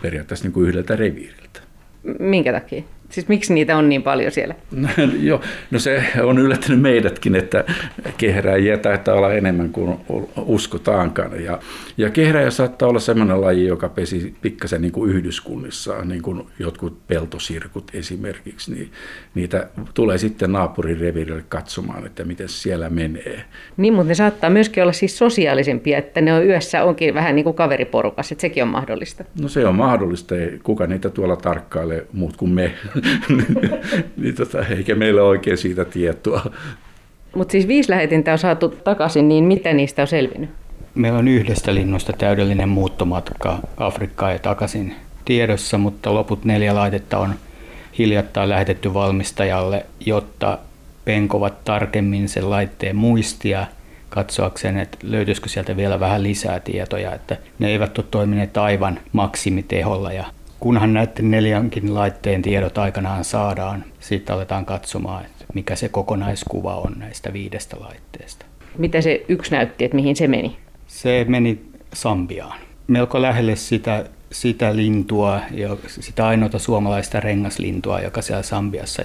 periaatteessa 0.03 0.45
niin 0.45 0.53
kuin 0.53 0.69
yhdeltä 0.69 0.97
reviiriltä. 0.97 1.61
Minkä 2.19 2.53
takia? 2.53 2.83
Siis 3.11 3.29
miksi 3.29 3.55
niitä 3.55 3.77
on 3.77 3.89
niin 3.89 4.03
paljon 4.03 4.33
siellä? 4.33 4.55
No, 4.71 4.89
joo, 5.21 5.41
no 5.71 5.79
se 5.79 6.05
on 6.23 6.39
yllättänyt 6.39 6.81
meidätkin, 6.81 7.37
että 7.37 7.65
kehräjiä 8.19 8.79
taitaa 8.79 9.15
olla 9.15 9.33
enemmän 9.33 9.71
kuin 9.71 9.97
uskotaankaan. 10.37 11.45
Ja, 11.45 11.59
ja 11.97 12.11
kehräjä 12.11 12.51
saattaa 12.51 12.89
olla 12.89 13.01
sellainen 13.01 13.41
laji, 13.41 13.67
joka 13.67 13.89
pesi 13.89 14.35
pikkasen 14.43 14.83
niin 14.83 14.93
kuin 14.93 15.11
yhdyskunnissa, 15.11 16.05
niin 16.05 16.23
kuin 16.23 16.47
jotkut 16.59 17.07
peltosirkut 17.07 17.91
esimerkiksi, 17.95 18.75
niin 18.75 18.93
niitä 19.35 19.69
tulee 19.95 20.19
sitten 20.19 20.53
naapurin 20.53 21.01
revirille 21.01 21.45
katsomaan, 21.49 22.07
että 22.07 22.25
miten 22.25 22.49
siellä 22.49 22.91
menee. 22.91 23.45
Niin, 23.77 23.95
mutta 23.95 24.09
ne 24.09 24.15
saattaa 24.15 24.51
myöskin 24.51 24.83
olla 24.83 24.93
siis 24.93 25.19
sosiaalisempia, 25.19 25.99
että 25.99 26.21
ne 26.21 26.35
on 26.35 26.47
yössä 26.47 26.85
onkin 26.85 27.15
vähän 27.15 27.35
niin 27.35 27.45
kuin 27.45 27.57
kaveriporukas, 27.57 28.33
että 28.33 28.43
sekin 28.43 28.63
on 28.63 28.69
mahdollista. 28.69 29.25
No 29.41 29.49
se 29.49 29.67
on 29.67 29.75
mahdollista, 29.75 30.35
kuka 30.63 30.87
niitä 30.87 31.11
tuolla 31.11 31.37
tarkkailee 31.37 32.07
muut 32.13 32.37
kuin 32.37 32.51
me. 32.51 32.73
niin 34.23 34.35
tota, 34.35 34.67
eikä 34.67 34.95
meillä 34.95 35.23
oikein 35.23 35.59
siitä 35.59 35.85
tietoa. 35.85 36.51
Mutta 37.37 37.53
siis 37.53 37.69
viisi 37.69 37.91
lähetintä 37.91 38.33
on 38.33 38.39
saatu 38.39 38.69
takaisin, 38.69 39.29
niin 39.29 39.45
mitä 39.45 39.73
niistä 39.73 40.03
on 40.03 40.09
selvinnyt? 40.09 40.51
Meillä 40.95 41.19
on 41.19 41.29
yhdestä 41.29 41.75
linnusta 41.75 42.13
täydellinen 42.13 42.69
muuttomatka 42.69 43.59
Afrikkaan 43.77 44.33
ja 44.33 44.39
takaisin 44.39 44.95
tiedossa, 45.25 45.79
mutta 45.79 46.15
loput 46.15 46.45
neljä 46.45 46.75
laitetta 46.75 47.19
on 47.19 47.35
hiljattain 47.99 48.49
lähetetty 48.49 48.95
valmistajalle, 48.95 49.87
jotta 50.07 50.59
penkovat 51.05 51.65
tarkemmin 51.65 52.29
sen 52.29 52.51
laitteen 52.51 52.97
muistia 52.97 53.67
katsoakseen, 54.09 54.79
että 54.79 54.99
löytyisikö 55.03 55.49
sieltä 55.49 55.77
vielä 55.77 56.01
vähän 56.01 56.23
lisää 56.23 56.61
tietoja, 56.61 57.15
että 57.15 57.37
ne 57.59 57.69
eivät 57.69 57.99
ole 57.99 58.07
toimineet 58.11 58.57
aivan 58.57 59.01
maksimiteholla 59.13 60.13
ja 60.13 60.25
kunhan 60.61 60.93
näiden 60.95 61.31
neljänkin 61.31 61.95
laitteen 61.95 62.43
tiedot 62.43 62.79
aikanaan 62.79 63.25
saadaan, 63.25 63.85
sitten 64.01 64.37
aletaan 64.37 64.67
katsomaan, 64.67 65.25
että 65.25 65.45
mikä 65.55 65.77
se 65.77 65.89
kokonaiskuva 65.89 66.77
on 66.77 66.93
näistä 66.97 67.33
viidestä 67.33 67.77
laitteesta. 67.81 68.47
Mitä 68.79 69.01
se 69.01 69.25
yksi 69.29 69.51
näytti, 69.51 69.85
että 69.85 69.95
mihin 69.95 70.17
se 70.17 70.29
meni? 70.29 70.57
Se 70.87 71.25
meni 71.29 71.63
Sambiaan. 71.93 72.61
Melko 72.87 73.23
lähelle 73.23 73.57
sitä, 73.57 74.05
sitä 74.33 74.77
lintua, 74.77 75.41
ja 75.51 75.77
sitä 75.89 76.27
ainoata 76.27 76.59
suomalaista 76.59 77.21
rengaslintua, 77.21 78.01
joka 78.01 78.23
siellä 78.23 78.43
Sambiassa 78.43 79.03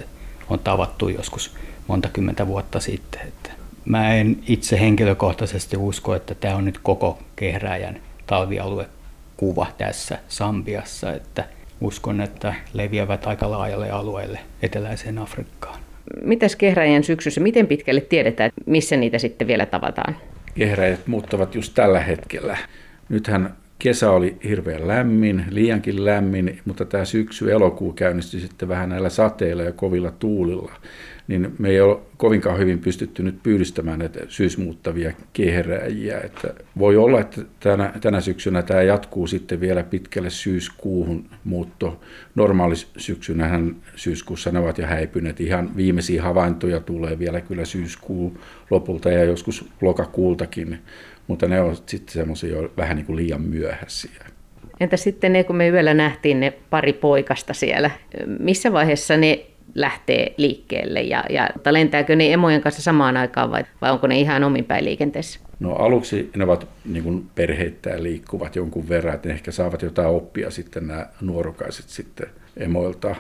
on 0.50 0.60
tavattu 0.60 1.10
joskus 1.10 1.56
monta 1.88 2.10
kymmentä 2.10 2.48
vuotta 2.48 2.80
sitten. 2.80 3.22
Että 3.28 3.52
mä 3.86 4.16
en 4.16 4.38
itse 4.48 4.80
henkilökohtaisesti 4.80 5.78
usko, 5.78 6.16
että 6.16 6.36
tämä 6.36 6.56
on 6.56 6.66
nyt 6.66 6.80
koko 6.84 7.20
kehräjän 7.36 8.00
talvialue 8.28 8.90
kuva 9.38 9.68
tässä 9.78 10.18
Sambiassa, 10.28 11.14
että 11.14 11.44
uskon, 11.82 12.22
että 12.22 12.54
leviävät 12.74 13.28
aika 13.28 13.52
laajalle 13.52 13.90
alueelle 13.90 14.40
eteläiseen 14.62 15.18
Afrikkaan. 15.18 15.80
Mitäs 16.22 16.56
kehräjän 16.56 17.04
syksyssä, 17.04 17.42
miten 17.42 17.68
pitkälle 17.68 18.02
tiedetään, 18.02 18.52
missä 18.66 18.98
niitä 18.98 19.20
sitten 19.20 19.48
vielä 19.48 19.66
tavataan? 19.66 20.18
Kehräjät 20.56 21.08
muuttavat 21.08 21.56
just 21.56 21.74
tällä 21.74 22.00
hetkellä. 22.00 22.58
Nythän 23.10 23.56
kesä 23.80 24.12
oli 24.12 24.38
hirveän 24.44 24.88
lämmin, 24.88 25.46
liiankin 25.50 26.06
lämmin, 26.06 26.60
mutta 26.66 26.86
tämä 26.86 27.06
syksy, 27.06 27.52
elokuu 27.52 27.94
käynnistyi 27.94 28.40
sitten 28.40 28.70
vähän 28.70 28.90
näillä 28.90 29.10
sateilla 29.10 29.64
ja 29.64 29.72
kovilla 29.72 30.12
tuulilla 30.12 30.72
niin 31.28 31.56
me 31.60 31.70
ei 31.70 31.82
ole 31.82 31.98
kovinkaan 32.18 32.60
hyvin 32.60 32.80
pystytty 32.80 33.24
nyt 33.24 33.44
pyydystämään 33.44 34.00
näitä 34.00 34.20
syysmuuttavia 34.28 35.12
kehräjiä. 35.34 36.20
Että 36.20 36.54
voi 36.80 36.98
olla, 36.98 37.20
että 37.20 37.42
tänä, 37.60 37.94
tänä 38.02 38.22
syksynä 38.22 38.62
tämä 38.62 38.82
jatkuu 38.82 39.28
sitten 39.28 39.60
vielä 39.60 39.84
pitkälle 39.84 40.30
syyskuuhun 40.30 41.26
muutto. 41.44 42.02
Normaali 42.36 42.76
syksynähän 42.98 43.76
syyskuussa 43.96 44.52
ne 44.52 44.60
ovat 44.60 44.78
jo 44.78 44.86
häipyneet. 44.88 45.42
Ihan 45.42 45.76
viimeisiä 45.76 46.24
havaintoja 46.24 46.80
tulee 46.80 47.20
vielä 47.20 47.42
kyllä 47.42 47.66
syyskuun 47.66 48.40
lopulta 48.70 49.12
ja 49.12 49.24
joskus 49.24 49.70
lokakuultakin, 49.82 50.80
mutta 51.28 51.48
ne 51.48 51.62
ovat 51.62 51.90
sitten 51.90 52.14
semmoisia 52.14 52.56
jo 52.56 52.72
vähän 52.78 52.96
niin 52.96 53.06
kuin 53.06 53.16
liian 53.16 53.42
myöhäisiä. 53.42 54.26
Entä 54.80 54.98
sitten 54.98 55.34
ne, 55.34 55.44
kun 55.44 55.56
me 55.56 55.70
yöllä 55.70 55.94
nähtiin 55.94 56.40
ne 56.40 56.54
pari 56.70 56.94
poikasta 56.94 57.54
siellä, 57.54 57.92
missä 58.40 58.74
vaiheessa 58.74 59.18
ne 59.18 59.46
lähtee 59.76 60.34
liikkeelle 60.38 61.02
ja, 61.02 61.24
ja 61.30 61.50
lentääkö 61.72 62.16
ne 62.16 62.34
emojen 62.34 62.62
kanssa 62.62 62.82
samaan 62.82 63.18
aikaan 63.18 63.52
vai, 63.52 63.64
vai 63.82 63.92
onko 63.92 64.08
ne 64.08 64.20
ihan 64.20 64.44
omin 64.44 64.66
päin 64.66 64.86
liikenteessä? 64.86 65.40
No 65.60 65.74
aluksi 65.74 66.30
ne 66.36 66.44
ovat 66.44 66.68
niin 66.86 67.04
kuin 67.04 67.30
perheittäin 67.36 68.04
liikkuvat 68.04 68.56
jonkun 68.56 68.90
verran, 68.90 69.16
että 69.16 69.30
ne 69.30 69.34
ehkä 69.34 69.52
saavat 69.52 69.82
jotain 69.82 70.10
oppia 70.10 70.52
sitten 70.52 70.88
nämä 70.88 71.08
nuorokaiset 71.22 71.90
sitten 71.90 72.28
emoilta. 72.58 73.16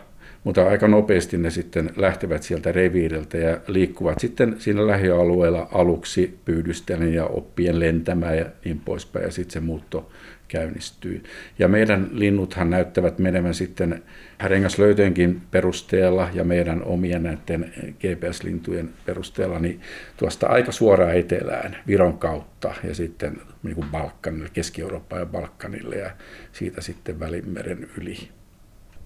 Mutta 0.45 0.67
aika 0.67 0.88
nopeasti 0.88 1.38
ne 1.38 1.49
sitten 1.49 1.89
lähtevät 1.95 2.43
sieltä 2.43 2.71
reviiriltä 2.71 3.38
ja 3.38 3.58
liikkuvat 3.67 4.19
sitten 4.19 4.55
siinä 4.60 4.88
lähialueella 4.88 5.69
aluksi 5.71 6.39
pyydystellen 6.45 7.13
ja 7.13 7.25
oppien 7.25 7.79
lentämään 7.79 8.38
ja 8.38 8.45
niin 8.65 8.79
poispäin. 8.79 9.25
Ja 9.25 9.31
sitten 9.31 9.53
se 9.53 9.60
muutto 9.60 10.12
käynnistyy. 10.47 11.23
Ja 11.60 11.67
meidän 11.67 12.10
linnuthan 12.12 12.69
näyttävät 12.69 13.19
menevän 13.19 13.53
sitten 13.53 14.03
rengaslöytöjenkin 14.43 15.41
perusteella 15.51 16.29
ja 16.34 16.43
meidän 16.43 16.84
omien 16.84 17.23
näiden 17.23 17.73
GPS-lintujen 17.99 18.89
perusteella 19.05 19.60
niin 19.60 19.81
tuosta 20.17 20.47
aika 20.47 20.71
suoraan 20.71 21.17
etelään 21.17 21.77
Viron 21.88 22.17
kautta 22.17 22.73
ja 22.84 22.95
sitten 22.95 23.41
niin 23.63 23.75
kuin 23.75 23.88
Balkanille, 23.91 24.49
Keski-Eurooppaan 24.53 25.21
ja 25.21 25.25
Balkanille 25.25 25.95
ja 25.95 26.12
siitä 26.51 26.81
sitten 26.81 27.19
Välimeren 27.19 27.89
yli. 27.97 28.17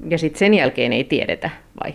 Ja 0.09 0.17
sitten 0.17 0.39
sen 0.39 0.53
jälkeen 0.53 0.93
ei 0.93 1.03
tiedetä, 1.03 1.49
vai? 1.83 1.93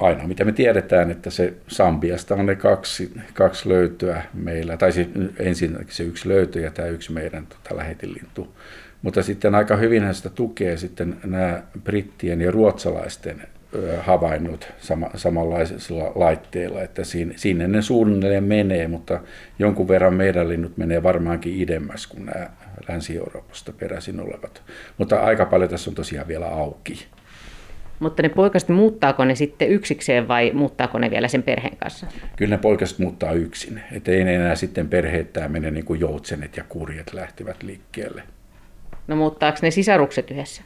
Aina 0.00 0.26
mitä 0.26 0.44
me 0.44 0.52
tiedetään, 0.52 1.10
että 1.10 1.30
se 1.30 1.54
Sambiasta 1.68 2.34
on 2.34 2.46
ne 2.46 2.54
kaksi, 2.54 3.12
kaksi 3.34 3.68
löytöä 3.68 4.22
meillä, 4.34 4.76
tai 4.76 4.92
siis 4.92 5.08
ensin 5.38 5.78
se 5.88 6.02
yksi 6.02 6.28
löytö 6.28 6.60
ja 6.60 6.70
tämä 6.70 6.88
yksi 6.88 7.12
meidän 7.12 7.46
tota, 7.46 7.76
lähetinlintu 7.76 8.48
mutta 9.02 9.22
sitten 9.22 9.54
aika 9.54 9.76
hyvin 9.76 10.14
sitä 10.14 10.30
tukee 10.30 10.76
sitten 10.76 11.16
nämä 11.24 11.62
brittien 11.84 12.40
ja 12.40 12.50
ruotsalaisten 12.50 13.42
havainnot 14.00 14.72
sama, 14.78 15.10
samanlaisilla 15.14 16.12
laitteilla, 16.14 16.82
että 16.82 17.04
siinä, 17.04 17.32
sinne 17.36 17.68
ne 17.68 17.82
suunnilleen 17.82 18.44
menee, 18.44 18.88
mutta 18.88 19.20
jonkun 19.58 19.88
verran 19.88 20.14
meidän 20.14 20.48
linnut 20.48 20.76
menee 20.76 21.02
varmaankin 21.02 21.60
idemmäs 21.60 22.06
kuin 22.06 22.26
nämä 22.26 22.50
Länsi-Euroopasta 22.88 23.72
peräisin 23.72 24.20
olevat. 24.20 24.62
Mutta 24.98 25.20
aika 25.20 25.46
paljon 25.46 25.70
tässä 25.70 25.90
on 25.90 25.94
tosiaan 25.94 26.28
vielä 26.28 26.46
auki. 26.46 27.06
Mutta 28.00 28.22
ne 28.22 28.28
poikaset, 28.28 28.68
muuttaako 28.68 29.24
ne 29.24 29.34
sitten 29.34 29.68
yksikseen 29.68 30.28
vai 30.28 30.50
muuttaako 30.54 30.98
ne 30.98 31.10
vielä 31.10 31.28
sen 31.28 31.42
perheen 31.42 31.76
kanssa? 31.76 32.06
Kyllä 32.36 32.56
ne 32.56 32.58
poikaset 32.62 32.98
muuttaa 32.98 33.32
yksin, 33.32 33.80
että 33.92 34.10
ei 34.12 34.24
ne 34.24 34.34
enää 34.34 34.54
sitten 34.54 34.88
perheittää 34.88 35.48
mene 35.48 35.70
niin 35.70 35.84
kuin 35.84 36.00
joutsenet 36.00 36.56
ja 36.56 36.64
kurjet 36.68 37.12
lähtivät 37.12 37.62
liikkeelle. 37.62 38.22
No 39.06 39.16
muuttaako 39.16 39.58
ne 39.62 39.70
sisarukset 39.70 40.30
yhdessä? 40.30 40.62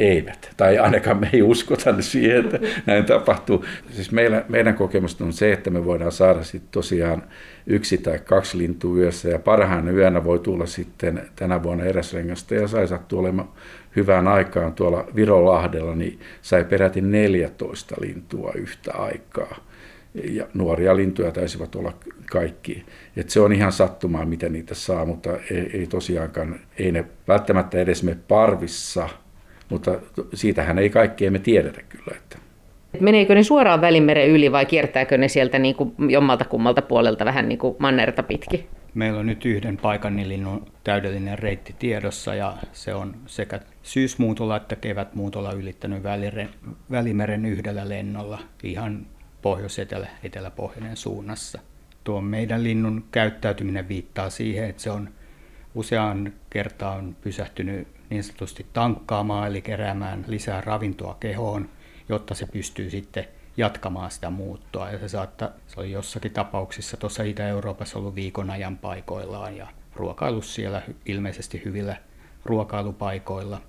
eivät. 0.00 0.50
Tai 0.56 0.78
ainakaan 0.78 1.20
me 1.20 1.30
ei 1.32 1.42
uskota 1.42 2.02
siihen, 2.02 2.44
että 2.44 2.58
näin 2.86 3.04
tapahtuu. 3.04 3.64
Siis 3.90 4.12
meillä, 4.12 4.44
meidän 4.48 4.74
kokemus 4.74 5.22
on 5.22 5.32
se, 5.32 5.52
että 5.52 5.70
me 5.70 5.84
voidaan 5.84 6.12
saada 6.12 6.42
sitten 6.42 6.70
tosiaan 6.70 7.22
yksi 7.66 7.98
tai 7.98 8.18
kaksi 8.18 8.58
lintua 8.58 8.96
yössä. 8.96 9.28
Ja 9.28 9.38
parhaana 9.38 9.90
yönä 9.90 10.24
voi 10.24 10.38
tulla 10.38 10.66
sitten 10.66 11.22
tänä 11.36 11.62
vuonna 11.62 11.84
eräsrengasta 11.84 12.54
ja 12.54 12.68
sai 12.68 12.88
sattua 12.88 13.20
olemaan 13.20 13.48
hyvään 13.96 14.28
aikaan 14.28 14.72
tuolla 14.72 15.04
Virolahdella, 15.14 15.94
niin 15.94 16.20
sai 16.42 16.64
peräti 16.64 17.00
14 17.00 17.94
lintua 18.00 18.52
yhtä 18.54 18.92
aikaa. 18.92 19.56
Ja 20.30 20.46
nuoria 20.54 20.96
lintuja 20.96 21.32
taisivat 21.32 21.74
olla 21.74 21.92
kaikki. 22.30 22.84
Et 23.16 23.30
se 23.30 23.40
on 23.40 23.52
ihan 23.52 23.72
sattumaa, 23.72 24.24
miten 24.24 24.52
niitä 24.52 24.74
saa, 24.74 25.04
mutta 25.04 25.30
ei, 25.50 25.70
ei 25.72 25.86
tosiaankaan, 25.86 26.60
ei 26.78 26.92
ne 26.92 27.04
välttämättä 27.28 27.78
edes 27.78 28.02
me 28.02 28.16
parvissa– 28.28 29.08
mutta 29.70 29.98
siitähän 30.34 30.78
ei 30.78 30.90
kaikkea 30.90 31.30
me 31.30 31.38
tiedetä 31.38 31.80
kyllä. 31.88 32.16
Että. 32.16 32.38
Meneekö 33.00 33.34
ne 33.34 33.42
suoraan 33.42 33.80
Välimeren 33.80 34.28
yli 34.28 34.52
vai 34.52 34.66
kiertääkö 34.66 35.18
ne 35.18 35.28
sieltä 35.28 35.58
niin 35.58 35.74
kuin 35.74 35.94
jommalta 36.08 36.44
kummalta 36.44 36.82
puolelta 36.82 37.24
vähän 37.24 37.48
niin 37.48 37.58
kuin 37.58 37.76
mannerta 37.78 38.22
pitkin? 38.22 38.66
Meillä 38.94 39.20
on 39.20 39.26
nyt 39.26 39.44
yhden 39.44 39.76
paikannilinnun 39.76 40.72
täydellinen 40.84 41.38
reitti 41.38 41.74
tiedossa 41.78 42.34
ja 42.34 42.56
se 42.72 42.94
on 42.94 43.16
sekä 43.26 43.60
syysmuutolla 43.82 44.56
että 44.56 44.76
kevätmuutolla 44.76 45.52
ylittänyt 45.52 46.02
Välimeren 46.90 47.44
yhdellä 47.44 47.88
lennolla 47.88 48.38
ihan 48.62 49.06
pohjois-etelä, 49.42 50.08
eteläpohjainen 50.22 50.96
suunnassa. 50.96 51.58
Tuo 52.04 52.20
meidän 52.20 52.64
linnun 52.64 53.04
käyttäytyminen 53.12 53.88
viittaa 53.88 54.30
siihen, 54.30 54.70
että 54.70 54.82
se 54.82 54.90
on 54.90 55.08
useaan 55.74 56.32
kertaan 56.50 57.16
pysähtynyt 57.20 57.88
niin 58.10 58.24
sanotusti 58.24 58.66
tankkaamaan, 58.72 59.48
eli 59.48 59.62
keräämään 59.62 60.24
lisää 60.28 60.60
ravintoa 60.60 61.16
kehoon, 61.20 61.68
jotta 62.08 62.34
se 62.34 62.46
pystyy 62.46 62.90
sitten 62.90 63.24
jatkamaan 63.56 64.10
sitä 64.10 64.30
muuttoa. 64.30 64.90
Ja 64.90 64.98
se, 64.98 65.08
saattaa, 65.08 65.48
se 65.66 65.80
oli 65.80 65.92
jossakin 65.92 66.32
tapauksissa 66.32 66.96
tuossa 66.96 67.22
Itä-Euroopassa 67.22 67.98
ollut 67.98 68.14
viikon 68.14 68.50
ajan 68.50 68.78
paikoillaan 68.78 69.56
ja 69.56 69.66
ruokailu 69.96 70.42
siellä 70.42 70.82
ilmeisesti 71.06 71.62
hyvillä 71.64 71.96
ruokailupaikoilla. 72.44 73.60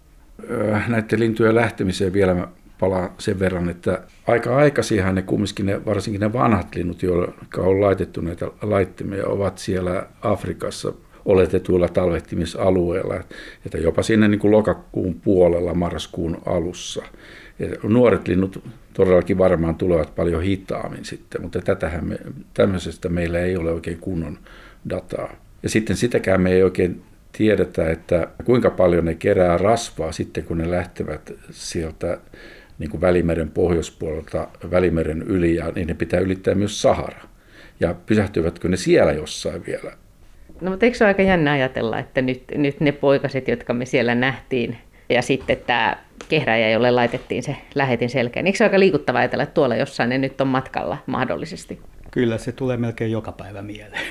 Näiden 0.88 1.20
lintujen 1.20 1.56
lähtemiseen 1.56 2.14
vielä 2.14 2.34
mä 2.34 2.48
palaan 2.80 3.10
sen 3.18 3.40
verran, 3.40 3.70
että 3.70 4.02
aika 4.28 4.56
aikaisihan 4.58 5.16
ne 5.16 5.22
kumminkin, 5.22 5.66
ne, 5.66 5.86
varsinkin 5.86 6.22
ne 6.22 6.34
vanhat 6.34 6.76
linnut, 6.76 7.04
jotka 7.04 7.62
on 7.62 7.82
laitettu 7.82 8.22
näitä 8.22 8.52
laittimia, 8.62 9.28
ovat 9.28 9.58
siellä 9.58 10.08
Afrikassa 10.22 10.94
oletetuilla 11.26 11.88
talvehtimisalueilla, 11.88 13.16
että 13.66 13.78
jopa 13.78 14.04
sinne 14.04 14.28
niin 14.28 14.40
kuin 14.40 14.52
lokakuun 14.52 15.16
puolella, 15.16 15.74
marraskuun 15.74 16.42
alussa. 16.46 17.04
Nuoret 17.84 18.28
linnut 18.28 18.64
todellakin 18.94 19.38
varmaan 19.38 19.76
tulevat 19.76 20.16
paljon 20.16 20.44
hitaammin 20.44 21.06
sitten, 21.06 21.42
mutta 21.42 21.62
tätähän 21.62 22.06
me, 22.06 22.18
tämmöisestä 22.54 23.10
meillä 23.10 23.40
ei 23.40 23.58
ole 23.58 23.72
oikein 23.72 23.98
kunnon 23.98 24.38
dataa. 24.90 25.36
Ja 25.64 25.70
sitten 25.70 25.98
sitäkään 25.98 26.42
me 26.42 26.52
ei 26.52 26.64
oikein 26.64 27.02
tiedetä, 27.38 27.90
että 27.90 28.28
kuinka 28.46 28.70
paljon 28.70 29.06
ne 29.06 29.16
kerää 29.16 29.58
rasvaa 29.58 30.12
sitten, 30.12 30.44
kun 30.44 30.58
ne 30.58 30.72
lähtevät 30.72 31.34
sieltä 31.52 32.18
niin 32.80 32.90
kuin 32.90 33.02
Välimeren 33.02 33.50
pohjoispuolelta 33.50 34.48
Välimeren 34.72 35.22
yli, 35.22 35.56
ja 35.56 35.72
niin 35.76 35.88
ne 35.88 35.94
pitää 35.94 36.20
ylittää 36.20 36.56
myös 36.56 36.82
Sahara. 36.82 37.22
Ja 37.80 37.96
pysähtyvätkö 38.06 38.70
ne 38.70 38.78
siellä 38.78 39.12
jossain 39.12 39.66
vielä 39.68 39.92
No 40.62 40.72
mutta 40.72 40.86
eikö 40.86 40.98
se 40.98 41.04
ole 41.04 41.08
aika 41.08 41.22
jännä 41.22 41.52
ajatella, 41.52 42.00
että 42.00 42.22
nyt, 42.22 42.44
nyt 42.56 42.80
ne 42.80 42.92
poikaset, 42.92 43.48
jotka 43.48 43.74
me 43.74 43.86
siellä 43.86 44.16
nähtiin, 44.16 44.78
ja 45.12 45.22
sitten 45.22 45.58
tämä 45.58 45.98
kehräjä, 46.30 46.70
jolle 46.70 46.92
laitettiin 46.92 47.44
se 47.44 47.56
lähetin 47.76 48.10
selkään. 48.10 48.46
Eikö 48.46 48.58
se 48.58 48.64
ole 48.64 48.70
aika 48.70 48.80
liikuttava 48.80 49.20
ajatella, 49.20 49.44
että 49.44 49.54
tuolla 49.54 49.76
jossain 49.76 50.10
ne 50.10 50.18
nyt 50.18 50.42
on 50.42 50.48
matkalla 50.48 50.98
mahdollisesti? 51.06 51.80
Kyllä, 52.12 52.38
se 52.38 52.52
tulee 52.52 52.78
melkein 52.78 53.12
joka 53.12 53.32
päivä 53.32 53.62
mieleen. 53.62 54.02